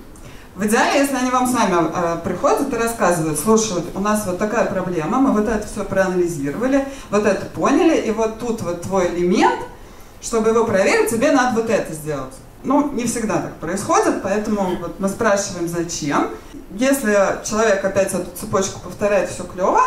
[0.56, 4.66] в идеале, если они вам сами э, приходят и рассказывают, слушай, у нас вот такая
[4.66, 9.60] проблема, мы вот это все проанализировали, вот это поняли, и вот тут вот твой элемент–
[10.22, 12.34] чтобы его проверить, тебе надо вот это сделать.
[12.64, 16.30] Ну, не всегда так происходит, поэтому вот мы спрашиваем, зачем.
[16.72, 17.14] Если
[17.48, 19.82] человек опять эту цепочку повторяет, все клево.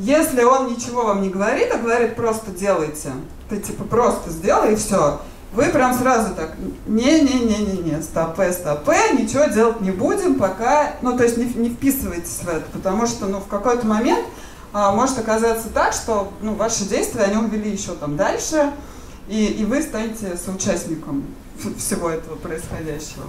[0.00, 3.12] Если он ничего вам не говорит, а говорит, просто делайте,
[3.50, 5.20] ты типа просто сделай и все,
[5.52, 6.54] вы прям сразу так,
[6.86, 12.48] не-не-не-не-не, стопе, стопе, ничего делать не будем, пока, ну, то есть не, не вписывайтесь в
[12.48, 14.24] это, потому что, ну, в какой-то момент
[14.72, 18.72] а, может оказаться так, что, ну, ваши действия, они увели еще там дальше,
[19.28, 21.26] и, и вы станете соучастником
[21.76, 23.24] всего этого происходящего.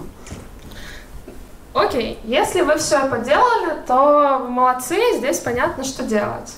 [1.74, 6.54] Окей, если вы все поделали, то вы молодцы, здесь понятно, что делать.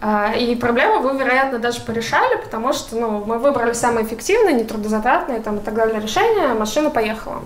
[0.00, 5.40] А, и проблему вы, вероятно, даже порешали, потому что ну, мы выбрали самое эффективное, нетрудозатратное
[5.40, 7.42] там, и так далее решение, машина поехала.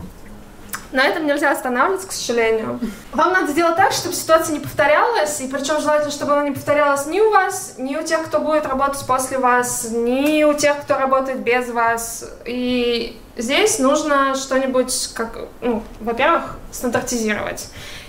[0.93, 2.81] На этом нельзя останавливаться, к сожалению.
[3.13, 7.07] Вам надо сделать так, чтобы ситуация не повторялась, и причем желательно, чтобы она не повторялась
[7.07, 10.97] ни у вас, ни у тех, кто будет работать после вас, ни у тех, кто
[10.97, 12.25] работает без вас.
[12.47, 17.69] И здесь нужно что-нибудь, как, ну, во-первых, стандартизировать.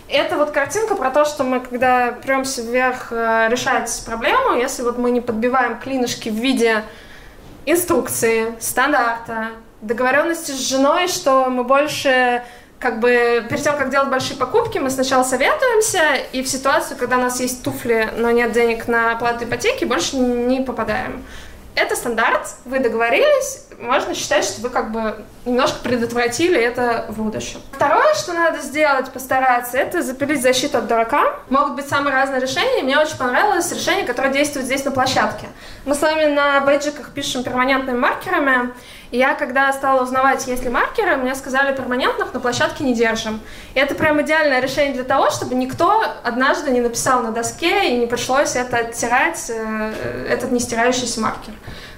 [0.09, 4.97] Это вот картинка про то, что мы, когда премся вверх э, решать проблему, если вот
[4.97, 6.83] мы не подбиваем клинышки в виде
[7.65, 9.49] инструкции, стандарта,
[9.81, 12.41] договоренности с женой, что мы больше
[12.79, 17.17] как бы перед тем, как делать большие покупки, мы сначала советуемся, и в ситуацию, когда
[17.17, 21.25] у нас есть туфли, но нет денег на оплату ипотеки, больше не попадаем.
[21.77, 27.61] Это стандарт, вы договорились, можно считать, что вы как бы немножко предотвратили это в будущем.
[27.71, 31.35] Второе, что надо сделать, постараться, это запилить защиту от дурака.
[31.51, 32.81] Могут быть самые разные решения.
[32.81, 35.45] Мне очень понравилось решение, которое действует здесь на площадке.
[35.85, 38.73] Мы с вами на бейджиках пишем перманентными маркерами,
[39.11, 43.39] и я, когда стала узнавать, есть ли маркеры, мне сказали, перманентных на площадке не держим.
[43.73, 47.97] И это прям идеальное решение для того, чтобы никто однажды не написал на доске и
[47.97, 51.53] не пришлось это оттирать, э, этот не стирающийся маркер.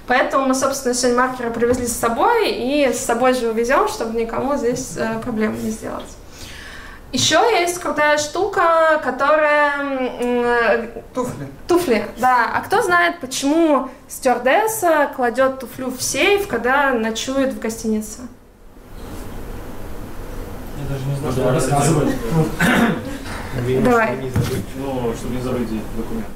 [0.06, 4.56] Поэтому мы, собственно, сегодня маркеры привезли с собой и с собой же увезем, чтобы никому
[4.56, 6.19] здесь э, проблем не сделать.
[7.12, 10.10] Еще есть крутая штука, которая...
[10.20, 11.48] Э, туфли.
[11.66, 12.52] Туфли, да.
[12.54, 18.20] А кто знает, почему стюардесса кладет туфлю в сейф, когда ночует в гостинице?
[20.78, 22.14] Я даже не знаю, что рассказывать.
[23.84, 24.32] Давай.
[24.76, 26.26] Ну, чтобы не забыть документ.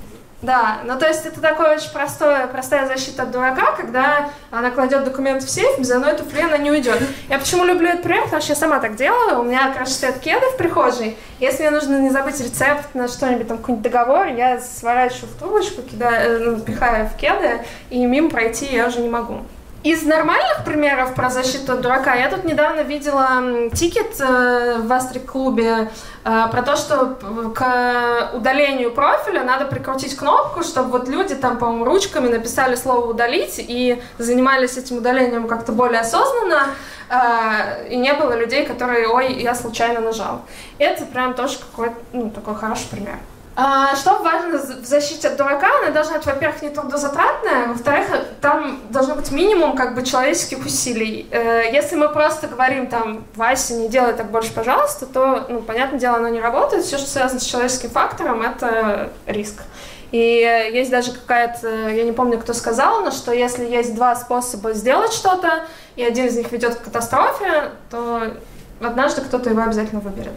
[0.45, 5.05] Да, ну то есть это такое очень простое, простая защита от дурака, когда она кладет
[5.05, 6.99] документ в сейф, без одной туфли она не уйдет.
[7.31, 10.19] Я почему люблю этот пример, потому что я сама так делаю, у меня, короче, стоят
[10.19, 14.61] кеды в прихожей, если мне нужно не забыть рецепт на что-нибудь, там какой-нибудь договор, я
[14.61, 19.09] сворачиваю в трубочку, кидаю, э, ну, пихаю в кеды, и мимо пройти я уже не
[19.09, 19.41] могу.
[19.85, 25.91] Из нормальных примеров про защиту дурака я тут недавно видела тикет э, в Астрик-клубе
[26.25, 27.19] э, про то, что
[27.55, 33.57] к удалению профиля надо прикрутить кнопку, чтобы вот люди там, по-моему, ручками написали слово «удалить»
[33.59, 36.69] и занимались этим удалением как-то более осознанно,
[37.11, 40.47] э, и не было людей, которые «ой, я случайно нажал».
[40.79, 43.19] Это прям тоже какой-то, ну, такой хороший пример.
[43.57, 45.69] А, что важно в защите от дурака?
[45.83, 48.07] Она должна быть, во-первых, не трудозатратная, во-вторых,
[48.41, 51.29] там должно быть минимум как бы человеческих усилий.
[51.31, 56.01] Э, если мы просто говорим там, Вася, не делай так больше, пожалуйста, то, ну, понятное
[56.01, 56.85] дело, оно не работает.
[56.85, 59.63] Все, что связано с человеческим фактором, это риск.
[60.11, 64.73] И есть даже какая-то, я не помню, кто сказал, но что если есть два способа
[64.73, 65.65] сделать что-то,
[65.95, 68.33] и один из них ведет к катастрофе, то
[68.81, 70.35] однажды кто-то его обязательно выберет.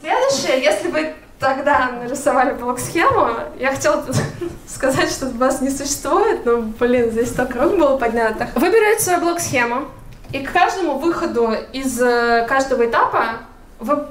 [0.00, 4.04] Следующее, если вы тогда нарисовали блок-схему, я хотела
[4.68, 8.48] сказать, что вас не существует, но, блин, здесь столько рук было поднято.
[8.54, 9.88] Вы берете свою блок-схему,
[10.32, 13.38] и к каждому выходу из э, каждого этапа
[13.80, 14.06] вы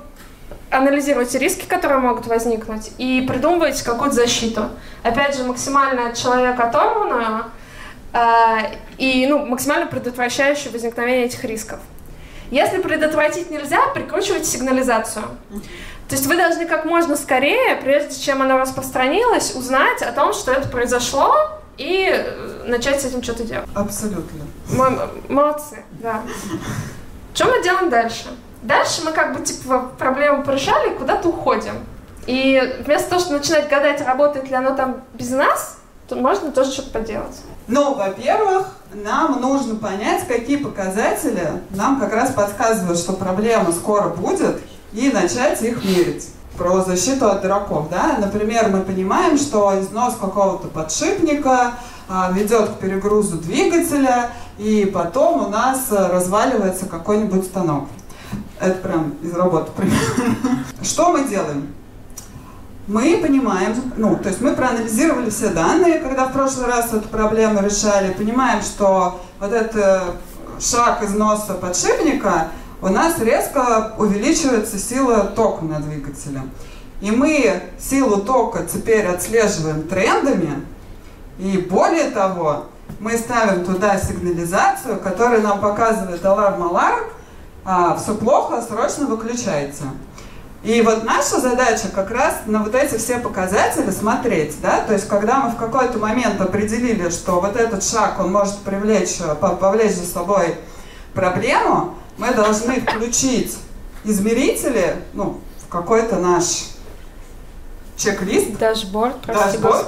[0.72, 4.70] анализируете риски, которые могут возникнуть, и придумываете какую-то защиту.
[5.04, 7.46] Опять же, максимально от человека оторванную
[8.12, 8.20] э,
[8.98, 11.80] и ну, максимально предотвращающую возникновение этих рисков.
[12.50, 15.26] Если предотвратить нельзя, прикручивайте сигнализацию.
[16.10, 20.52] То есть вы должны как можно скорее, прежде чем оно распространилось, узнать о том, что
[20.52, 21.32] это произошло,
[21.78, 23.69] и э, начать с этим что-то делать.
[23.76, 24.41] Абсолютно.
[24.72, 26.22] Мы, молодцы, да.
[27.36, 28.26] Что мы делаем дальше?
[28.63, 31.76] Дальше мы как бы типа проблему порешали, куда-то уходим.
[32.26, 36.72] И вместо того, чтобы начинать гадать, работает ли оно там без нас, то можно тоже
[36.72, 37.38] что-то поделать.
[37.67, 44.60] Ну, во-первых, нам нужно понять, какие показатели нам как раз подсказывают, что проблема скоро будет,
[44.93, 46.30] и начать их мерить.
[46.58, 48.17] Про защиту от дураков, да?
[48.19, 51.75] Например, мы понимаем, что износ какого-то подшипника
[52.10, 57.88] а, ведет к перегрузу двигателя, и потом у нас разваливается какой-нибудь станок.
[58.60, 59.71] Это прям из работы.
[60.82, 61.73] Что мы делаем?
[62.88, 67.62] Мы понимаем, ну, то есть мы проанализировали все данные, когда в прошлый раз эту проблему
[67.62, 70.15] решали, понимаем, что вот этот
[70.60, 72.47] шаг износа подшипника,
[72.82, 76.42] у нас резко увеличивается сила тока на двигателе.
[77.02, 80.65] И мы силу тока теперь отслеживаем трендами,
[81.38, 82.65] и более того,
[83.00, 87.06] мы ставим туда сигнализацию, которая нам показывает аларм-аларм,
[87.63, 89.84] а, все плохо, срочно выключается.
[90.63, 95.08] И вот наша задача как раз на вот эти все показатели смотреть, да, то есть
[95.08, 100.06] когда мы в какой-то момент определили, что вот этот шаг, он может привлечь, повлечь за
[100.06, 100.56] собой
[101.13, 103.58] проблему, мы должны включить
[104.03, 106.71] измерители, ну, в какой-то наш
[107.95, 108.58] чек-лист.
[108.58, 109.88] Dashboard, прости Dashboard.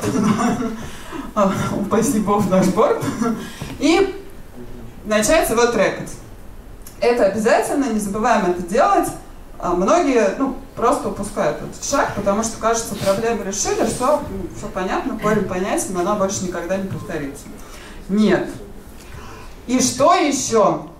[1.79, 3.03] Упаси бог, dashboard.
[3.79, 4.21] И
[5.05, 6.11] начать его трекать.
[6.99, 9.09] Это обязательно, не забываем это делать.
[9.59, 14.21] А многие ну, просто упускают этот шаг, потому что кажется, проблему решили, все,
[14.57, 17.43] все понятно, корень понятен, она больше никогда не повторится.
[18.09, 18.49] Нет.
[19.67, 20.90] И что еще?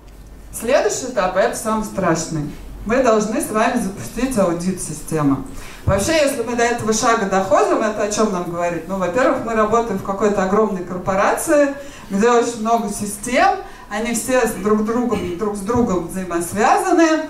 [0.53, 2.49] Следующий этап, это самый страшный.
[2.85, 5.45] Мы должны с вами запустить аудит системы.
[5.85, 8.83] Вообще, если мы до этого шага доходим, это о чем нам говорит?
[8.87, 11.73] Ну, во-первых, мы работаем в какой-то огромной корпорации,
[12.09, 13.59] где очень много систем,
[13.89, 17.29] они все с друг, другом, друг с другом взаимосвязаны,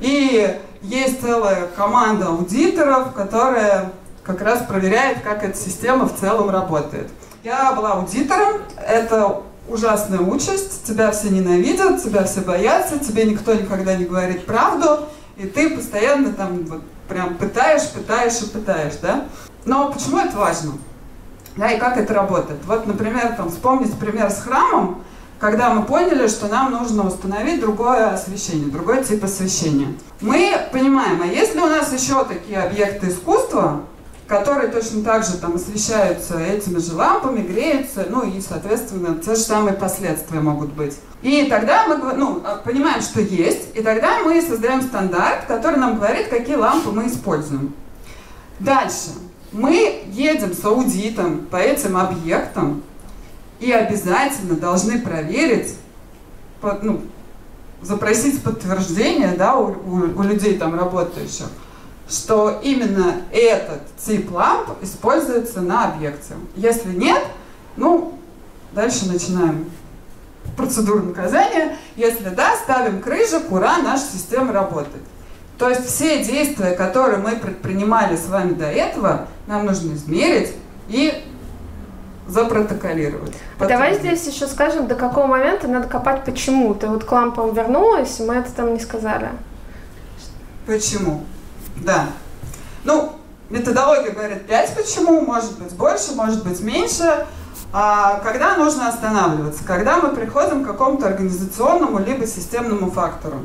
[0.00, 3.90] и есть целая команда аудиторов, которая
[4.22, 7.08] как раз проверяет, как эта система в целом работает.
[7.42, 13.96] Я была аудитором, это ужасная участь, тебя все ненавидят, тебя все боятся, тебе никто никогда
[13.96, 15.06] не говорит правду,
[15.36, 19.26] и ты постоянно там вот прям пытаешь, пытаешь и пытаешь, да?
[19.64, 20.72] Но почему это важно?
[21.56, 22.60] Да, и как это работает?
[22.66, 25.02] Вот, например, там, вспомнить пример с храмом,
[25.38, 29.88] когда мы поняли, что нам нужно установить другое освещение, другой тип освещения.
[30.20, 33.80] Мы понимаем, а если у нас еще такие объекты искусства,
[34.30, 39.40] которые точно так же там освещаются этими же лампами, греются, ну и, соответственно, те же
[39.40, 40.94] самые последствия могут быть.
[41.20, 45.96] И тогда мы ну, а, понимаем, что есть, и тогда мы создаем стандарт, который нам
[45.96, 47.74] говорит, какие лампы мы используем.
[48.60, 49.10] Дальше.
[49.50, 52.84] Мы едем с аудитом по этим объектам
[53.58, 55.74] и обязательно должны проверить,
[56.82, 57.00] ну,
[57.82, 61.46] запросить подтверждение да, у, у, у людей там работающих,
[62.10, 66.34] что именно этот тип ламп используется на объекте.
[66.56, 67.22] Если нет,
[67.76, 68.18] ну,
[68.72, 69.70] дальше начинаем
[70.56, 71.76] процедуру наказания.
[71.96, 75.02] Если да, ставим крыжик, ура, наша система работает.
[75.56, 80.54] То есть все действия, которые мы предпринимали с вами до этого, нам нужно измерить
[80.88, 81.22] и
[82.26, 83.34] запротоколировать.
[83.58, 86.74] А давай здесь еще скажем, до какого момента надо копать почему.
[86.74, 89.28] Ты вот к лампам вернулась, мы это там не сказали.
[90.66, 91.24] Почему?
[91.76, 92.06] Да.
[92.84, 93.12] Ну,
[93.48, 97.26] методология говорит 5 почему, может быть больше, может быть меньше.
[97.72, 99.62] А когда нужно останавливаться?
[99.64, 103.42] Когда мы приходим к какому-то организационному либо системному фактору.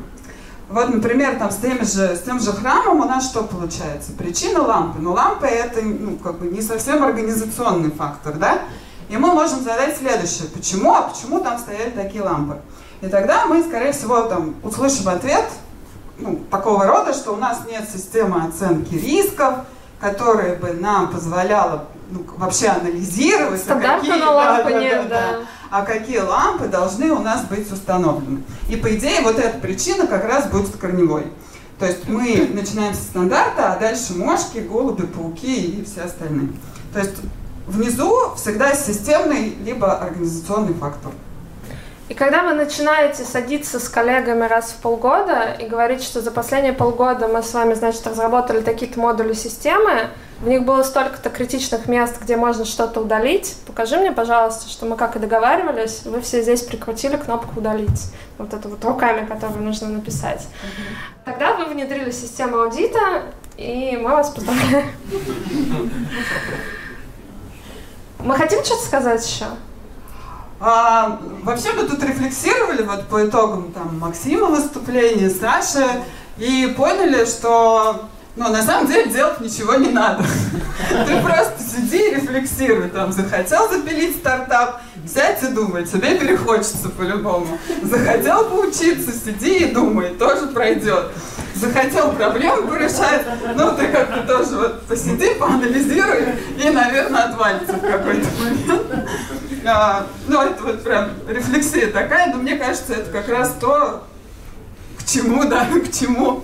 [0.68, 4.14] Вот, например, там с, теми же, с тем же храмом у нас что получается?
[4.14, 5.00] Причина лампы.
[5.00, 8.62] Но лампа это ну, как бы не совсем организационный фактор, да?
[9.10, 10.48] И мы можем задать следующее.
[10.52, 10.96] Почему?
[10.96, 12.58] А почему там стояли такие лампы?
[13.02, 15.46] И тогда мы, скорее всего, там услышим ответ
[16.18, 19.60] ну, такого рода, что у нас нет системы оценки рисков,
[20.00, 23.62] которая бы нам позволяла ну, вообще анализировать.
[23.62, 25.32] Стандарта какие, на лампы да, нет, да, да.
[25.32, 25.46] да.
[25.72, 28.44] А какие лампы должны у нас быть установлены.
[28.70, 31.26] И по идее вот эта причина как раз будет корневой.
[31.80, 36.50] То есть мы начинаем со стандарта, а дальше мошки, голуби, пауки и все остальные.
[36.94, 37.16] То есть
[37.68, 41.12] внизу всегда системный либо организационный фактор.
[42.08, 46.74] И когда вы начинаете садиться с коллегами раз в полгода и говорить, что за последние
[46.74, 52.22] полгода мы с вами, значит, разработали такие-то модули системы, в них было столько-то критичных мест,
[52.22, 56.62] где можно что-то удалить, покажи мне, пожалуйста, что мы как и договаривались, вы все здесь
[56.62, 60.48] прикрутили кнопку «Удалить», вот это вот руками, которую нужно написать.
[61.24, 63.24] Тогда вы внедрили систему аудита,
[63.58, 64.92] и мы вас поздравляем.
[68.20, 69.46] Мы хотим что-то сказать еще?
[70.60, 75.86] А, вообще мы тут рефлексировали вот по итогам там Максима выступления, Саши,
[76.38, 80.24] и поняли, что ну, на самом деле делать ничего не надо.
[81.08, 82.90] Ты просто сиди и рефлексируй.
[82.90, 87.58] Там, захотел запилить стартап, сядь и думай, тебе перехочется по-любому.
[87.84, 91.12] Захотел поучиться, сиди и думай, тоже пройдет.
[91.56, 93.26] Захотел проблему порешать,
[93.56, 99.10] ну ты как-то тоже вот посиди, поанализируй и, наверное, отвалится в какой-то момент.
[99.68, 104.04] А, ну, это вот прям рефлексия такая, но мне кажется, это как раз то,
[105.00, 106.44] к чему, да, к чему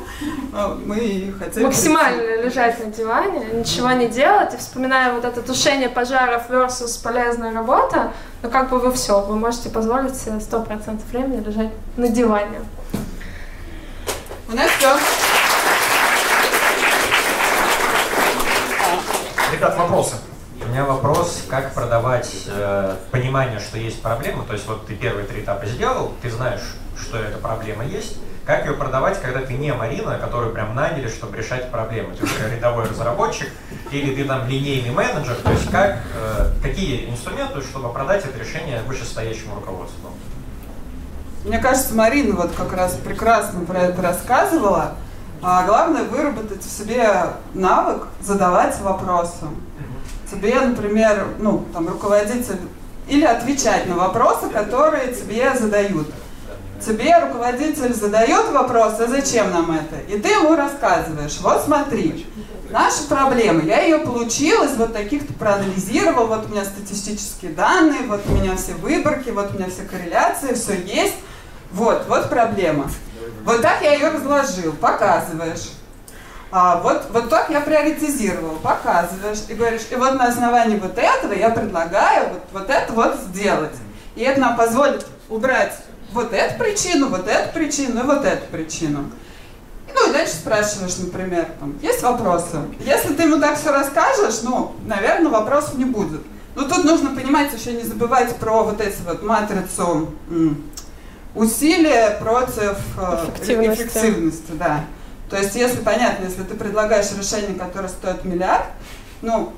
[0.53, 1.65] а, мы хотели...
[1.65, 2.43] Максимально прийти.
[2.43, 8.11] лежать на диване, ничего не делать, и вспоминая вот это тушение пожаров versus полезная работа,
[8.41, 12.61] ну как бы вы все, вы можете позволить себе 100% времени лежать на диване.
[14.49, 14.97] У нас все.
[19.53, 20.15] Ребят, вопросы?
[20.71, 24.45] Меня вопрос, как продавать э, понимание, что есть проблема.
[24.45, 26.61] То есть вот ты первые три этапа сделал, ты знаешь,
[26.97, 28.15] что эта проблема есть.
[28.45, 32.15] Как ее продавать, когда ты не Марина, которую прям наняли, чтобы решать проблемы?
[32.15, 33.49] Ты уже рядовой разработчик
[33.91, 35.35] или ты там линейный менеджер.
[35.43, 40.11] То есть как, э, какие инструменты, чтобы продать это решение вышестоящему руководству?
[41.43, 44.93] Мне кажется, Марина вот как раз прекрасно про это рассказывала.
[45.41, 49.47] А главное выработать в себе навык задавать вопросы
[50.31, 52.57] тебе, например, ну, там, руководитель,
[53.07, 56.07] или отвечать на вопросы, которые тебе задают.
[56.85, 59.99] Тебе руководитель задает вопрос, а зачем нам это?
[60.07, 62.25] И ты ему рассказываешь, вот смотри,
[62.71, 68.21] наша проблема, я ее получил из вот таких-то проанализировал, вот у меня статистические данные, вот
[68.27, 71.15] у меня все выборки, вот у меня все корреляции, все есть.
[71.71, 72.89] Вот, вот проблема.
[73.45, 75.71] Вот так я ее разложил, показываешь.
[76.53, 81.31] А, вот, вот так я приоритизировал, показываешь и говоришь, и вот на основании вот этого
[81.33, 83.75] я предлагаю вот, вот это вот сделать.
[84.15, 85.73] И это нам позволит убрать
[86.11, 89.09] вот эту причину, вот эту причину и вот эту причину.
[89.93, 92.57] Ну и дальше спрашиваешь, например, там, есть вопросы?
[92.79, 96.21] Если ты ему так все расскажешь, ну, наверное, вопросов не будет.
[96.55, 100.13] Но тут нужно понимать, еще не забывать про вот эти вот матрицу
[101.33, 103.83] усилия против э, эффективности.
[103.83, 104.83] эффективности да.
[105.31, 108.65] То есть, если понятно, если ты предлагаешь решение, которое стоит миллиард,
[109.21, 109.53] ну,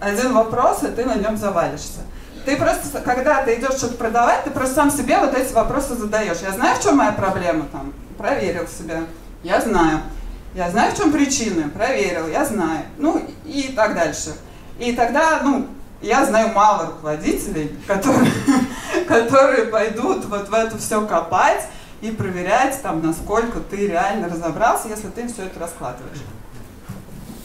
[0.00, 2.00] один вопрос, и ты на нем завалишься.
[2.46, 6.38] Ты просто, когда ты идешь что-то продавать, ты просто сам себе вот эти вопросы задаешь.
[6.42, 9.00] Я знаю, в чем моя проблема там, проверил себя.
[9.42, 10.00] Я знаю.
[10.54, 12.84] Я знаю, в чем причины, проверил, я знаю.
[12.96, 14.34] Ну, и так дальше.
[14.78, 15.66] И тогда, ну,
[16.00, 18.32] я знаю мало руководителей, которые,
[19.08, 21.66] которые пойдут вот в это все копать,
[22.00, 26.18] и проверять, там, насколько ты реально разобрался, если ты им все это раскладываешь.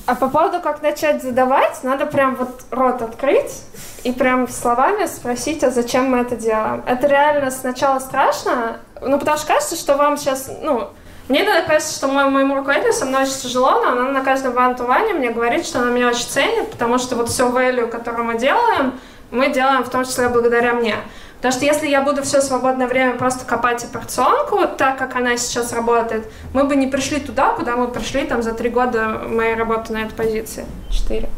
[0.06, 3.64] А по поводу, как начать задавать, надо прям вот рот открыть
[4.04, 6.84] и прям словами спросить, а зачем мы это делаем.
[6.86, 10.90] Это реально сначала страшно, ну, потому что кажется, что вам сейчас, ну,
[11.28, 14.54] мне иногда кажется, что мой, моему руководителю со мной очень тяжело, но она на каждом
[14.54, 18.38] вантуване мне говорит, что она меня очень ценит, потому что вот все value, которое мы
[18.38, 19.00] делаем,
[19.30, 20.96] мы делаем в том числе благодаря мне.
[21.42, 25.74] Потому что если я буду все свободное время просто копать операционку, так как она сейчас
[25.74, 29.92] работает, мы бы не пришли туда, куда мы пришли там за три года моей работы
[29.92, 30.66] на этой позиции.
[30.92, 31.30] Четыре.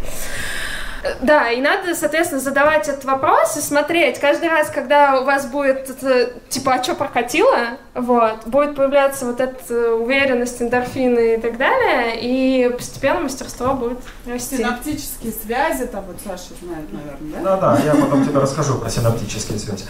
[1.21, 4.19] Да, и надо, соответственно, задавать этот вопрос и смотреть.
[4.19, 9.39] Каждый раз, когда у вас будет, это, типа, а что прокатило, вот, будет появляться вот
[9.39, 14.57] эта уверенность, эндорфины и так далее, и постепенно мастерство будет расти.
[14.57, 17.57] Синаптические связи, там вот Саша знает, наверное, да?
[17.57, 19.85] Да-да, я потом тебе расскажу про синаптические связи.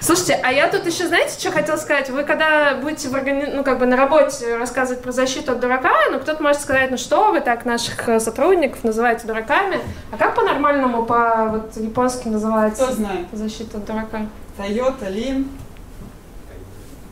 [0.00, 2.10] Слушайте, а я тут еще, знаете, что хотела сказать?
[2.10, 3.50] Вы когда будете в органи...
[3.52, 6.96] ну, как бы на работе рассказывать про защиту от дурака, ну, кто-то может сказать, ну,
[6.96, 9.80] что вы так наших э, сотрудников называете дураками?
[10.10, 12.84] А как по-нормальному, по вот японски называется?
[12.84, 13.26] Кто знает?
[13.32, 14.26] Защита от дурака.
[14.56, 15.48] Тойота, Лин,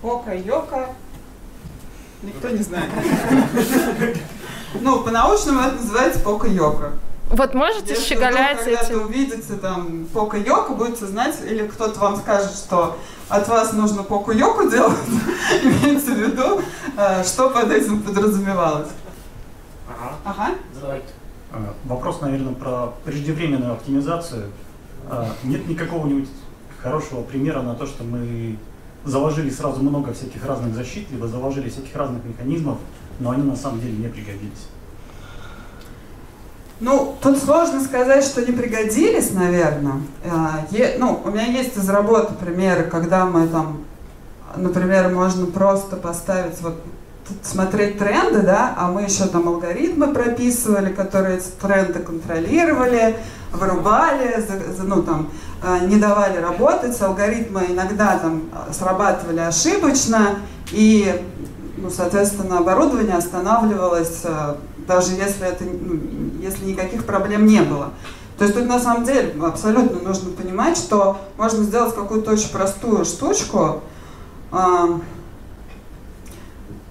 [0.03, 0.89] Ока, Йока.
[2.23, 2.91] Никто не знает.
[4.81, 6.91] Ну, по-научному это называется пока йока.
[7.31, 9.03] Вот можете Если щеголять вдруг этим?
[9.03, 12.97] увидите там пока-йоку, будете знать, или кто-то вам скажет, что
[13.29, 14.99] от вас нужно поку-йоку делать,
[15.63, 16.61] имеется в виду,
[16.97, 18.89] э, что под этим подразумевалось.
[19.89, 20.15] Ага.
[20.25, 20.55] Ага.
[20.75, 21.07] Задавайте.
[21.55, 24.47] Э, Вопрос, наверное, про преждевременную оптимизацию.
[25.09, 26.29] Э, Нет никакого-нибудь
[26.83, 28.59] хорошего примера на то, что мы
[29.05, 32.79] заложили сразу много всяких разных защит, либо заложили всяких разных механизмов,
[33.21, 34.69] но они на самом деле не пригодились.
[36.81, 40.01] Ну, тут сложно сказать, что не пригодились, наверное.
[40.25, 43.85] Э, ну, у меня есть из работы примеры, когда мы там,
[44.57, 46.83] например, можно просто поставить вот
[47.43, 53.17] смотреть тренды, да, а мы еще там алгоритмы прописывали, которые тренды контролировали,
[53.53, 54.45] вырубали,
[54.83, 55.31] ну там
[55.63, 60.39] э, не давали работать, алгоритмы иногда там э, срабатывали ошибочно
[60.73, 61.15] и,
[61.77, 64.55] ну, соответственно, оборудование останавливалось э,
[64.87, 65.99] даже если это, ну,
[66.41, 67.91] если никаких проблем не было.
[68.39, 73.05] То есть тут на самом деле абсолютно нужно понимать, что можно сделать какую-то очень простую
[73.05, 73.83] штучку.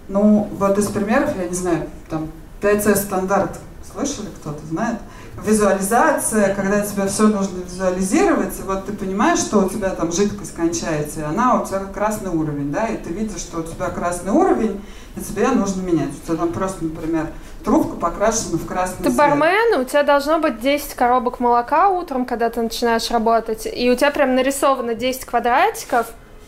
[0.08, 2.30] Ну, вот из примеров, я не знаю, там
[2.62, 3.60] 5C стандарт,
[3.92, 5.00] слышали кто-то, знает?
[5.44, 10.56] Визуализация, когда тебе все нужно визуализировать, и вот ты понимаешь, что у тебя там жидкость
[10.56, 14.32] кончается, и она у тебя красный уровень, да, и ты видишь, что у тебя красный
[14.32, 14.82] уровень,
[15.16, 16.10] и тебе нужно менять.
[16.24, 17.28] У тебя там просто, например,
[17.64, 19.16] трубка покрашена в красный Ты цвет.
[19.16, 23.96] бармен, у тебя должно быть 10 коробок молока утром, когда ты начинаешь работать, и у
[23.96, 26.08] тебя прям нарисовано 10 квадратиков,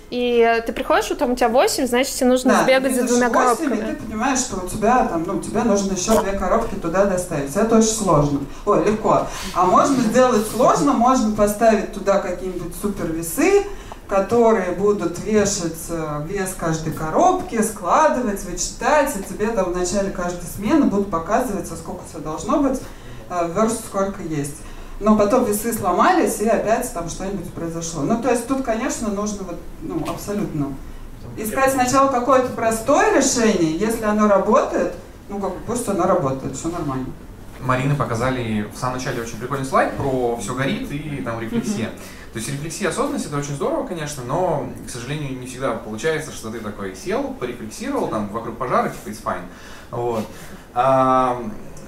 [0.10, 3.30] и ты приходишь утром, у тебя 8, значит, тебе нужно Да, сбегать ты за двумя
[3.30, 3.76] восемь, коробками.
[3.76, 7.56] И ты понимаешь, что у тебя там, ну, тебе нужно еще две коробки туда доставить.
[7.56, 8.39] Это очень сложно.
[8.66, 9.28] Ой, легко.
[9.53, 13.66] А можно сделать сложно, можно поставить туда какие-нибудь супер весы,
[14.08, 20.45] которые будут вешать э, вес каждой коробки, складывать, вычитать, и тебе там в начале каждой
[20.45, 22.80] смены будут показывать, сколько у тебя должно быть,
[23.30, 24.58] э, versus сколько есть.
[25.00, 28.04] Но потом весы сломались, и опять там что-нибудь произошло.
[28.04, 30.74] Ну, то есть тут, конечно, нужно вот, ну, абсолютно
[31.38, 34.93] искать сначала какое-то простое решение, если оно работает,
[35.30, 37.08] ну как пусть оно работает, все нормально.
[37.62, 41.89] Марины показали в самом начале очень прикольный слайд про все горит и там рефлексия.
[42.32, 46.52] То есть рефлексия осознанность это очень здорово, конечно, но, к сожалению, не всегда получается, что
[46.52, 49.46] ты такой сел, порефлексировал, там вокруг пожара, типа it's fine.
[49.89, 50.26] Вот.
[50.74, 51.41] А,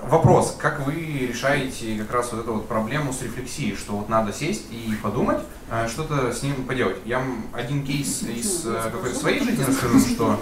[0.03, 0.93] вопрос, как вы
[1.29, 5.39] решаете как раз вот эту вот проблему с рефлексией, что вот надо сесть и подумать,
[5.69, 6.97] а, что-то с ним поделать.
[7.05, 10.39] Я вам один кейс из э, какой-то своей жизни расскажу, что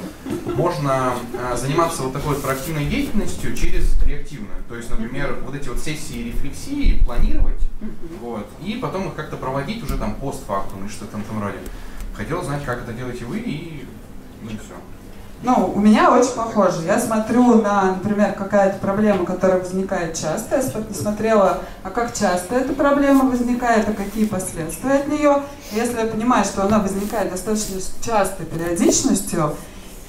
[0.55, 4.63] можно а, заниматься вот такой вот проактивной деятельностью через реактивную.
[4.69, 7.61] То есть, например, вот эти вот сессии рефлексии планировать,
[8.21, 11.57] вот, и потом их как-то проводить уже там постфактум или что-то в этом роде.
[12.13, 13.85] Хотел знать, как это делаете вы, и,
[14.43, 14.75] и все.
[15.43, 16.81] Ну, у меня очень похоже.
[16.85, 20.55] Я смотрю на, например, какая-то проблема, которая возникает часто.
[20.55, 25.43] Я см- смотрела, а как часто эта проблема возникает, а какие последствия от нее.
[25.71, 29.55] Если я понимаю, что она возникает достаточно частой периодичностью,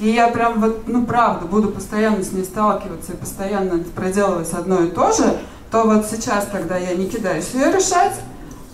[0.01, 4.81] и я прям вот, ну, правда, буду постоянно с ней сталкиваться и постоянно проделывать одно
[4.85, 5.37] и то же,
[5.71, 8.13] то вот сейчас тогда я не кидаюсь ее решать,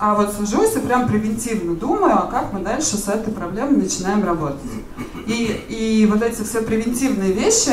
[0.03, 4.25] а вот сажусь и прям превентивно думаю, а как мы дальше с этой проблемой начинаем
[4.25, 4.59] работать.
[5.29, 7.73] И, и вот эти все превентивные вещи,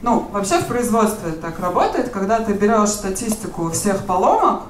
[0.00, 4.62] ну, вообще в производстве так работает, когда ты берешь статистику всех поломок,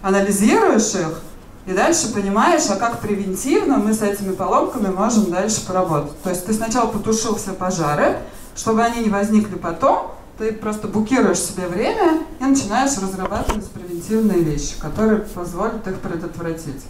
[0.00, 1.20] анализируешь их,
[1.66, 6.18] и дальше понимаешь, а как превентивно мы с этими поломками можем дальше поработать.
[6.22, 8.20] То есть ты сначала потушил все пожары,
[8.56, 14.78] чтобы они не возникли потом, ты просто букируешь себе время и начинаешь разрабатывать превентивные вещи,
[14.80, 16.82] которые позволят их предотвратить.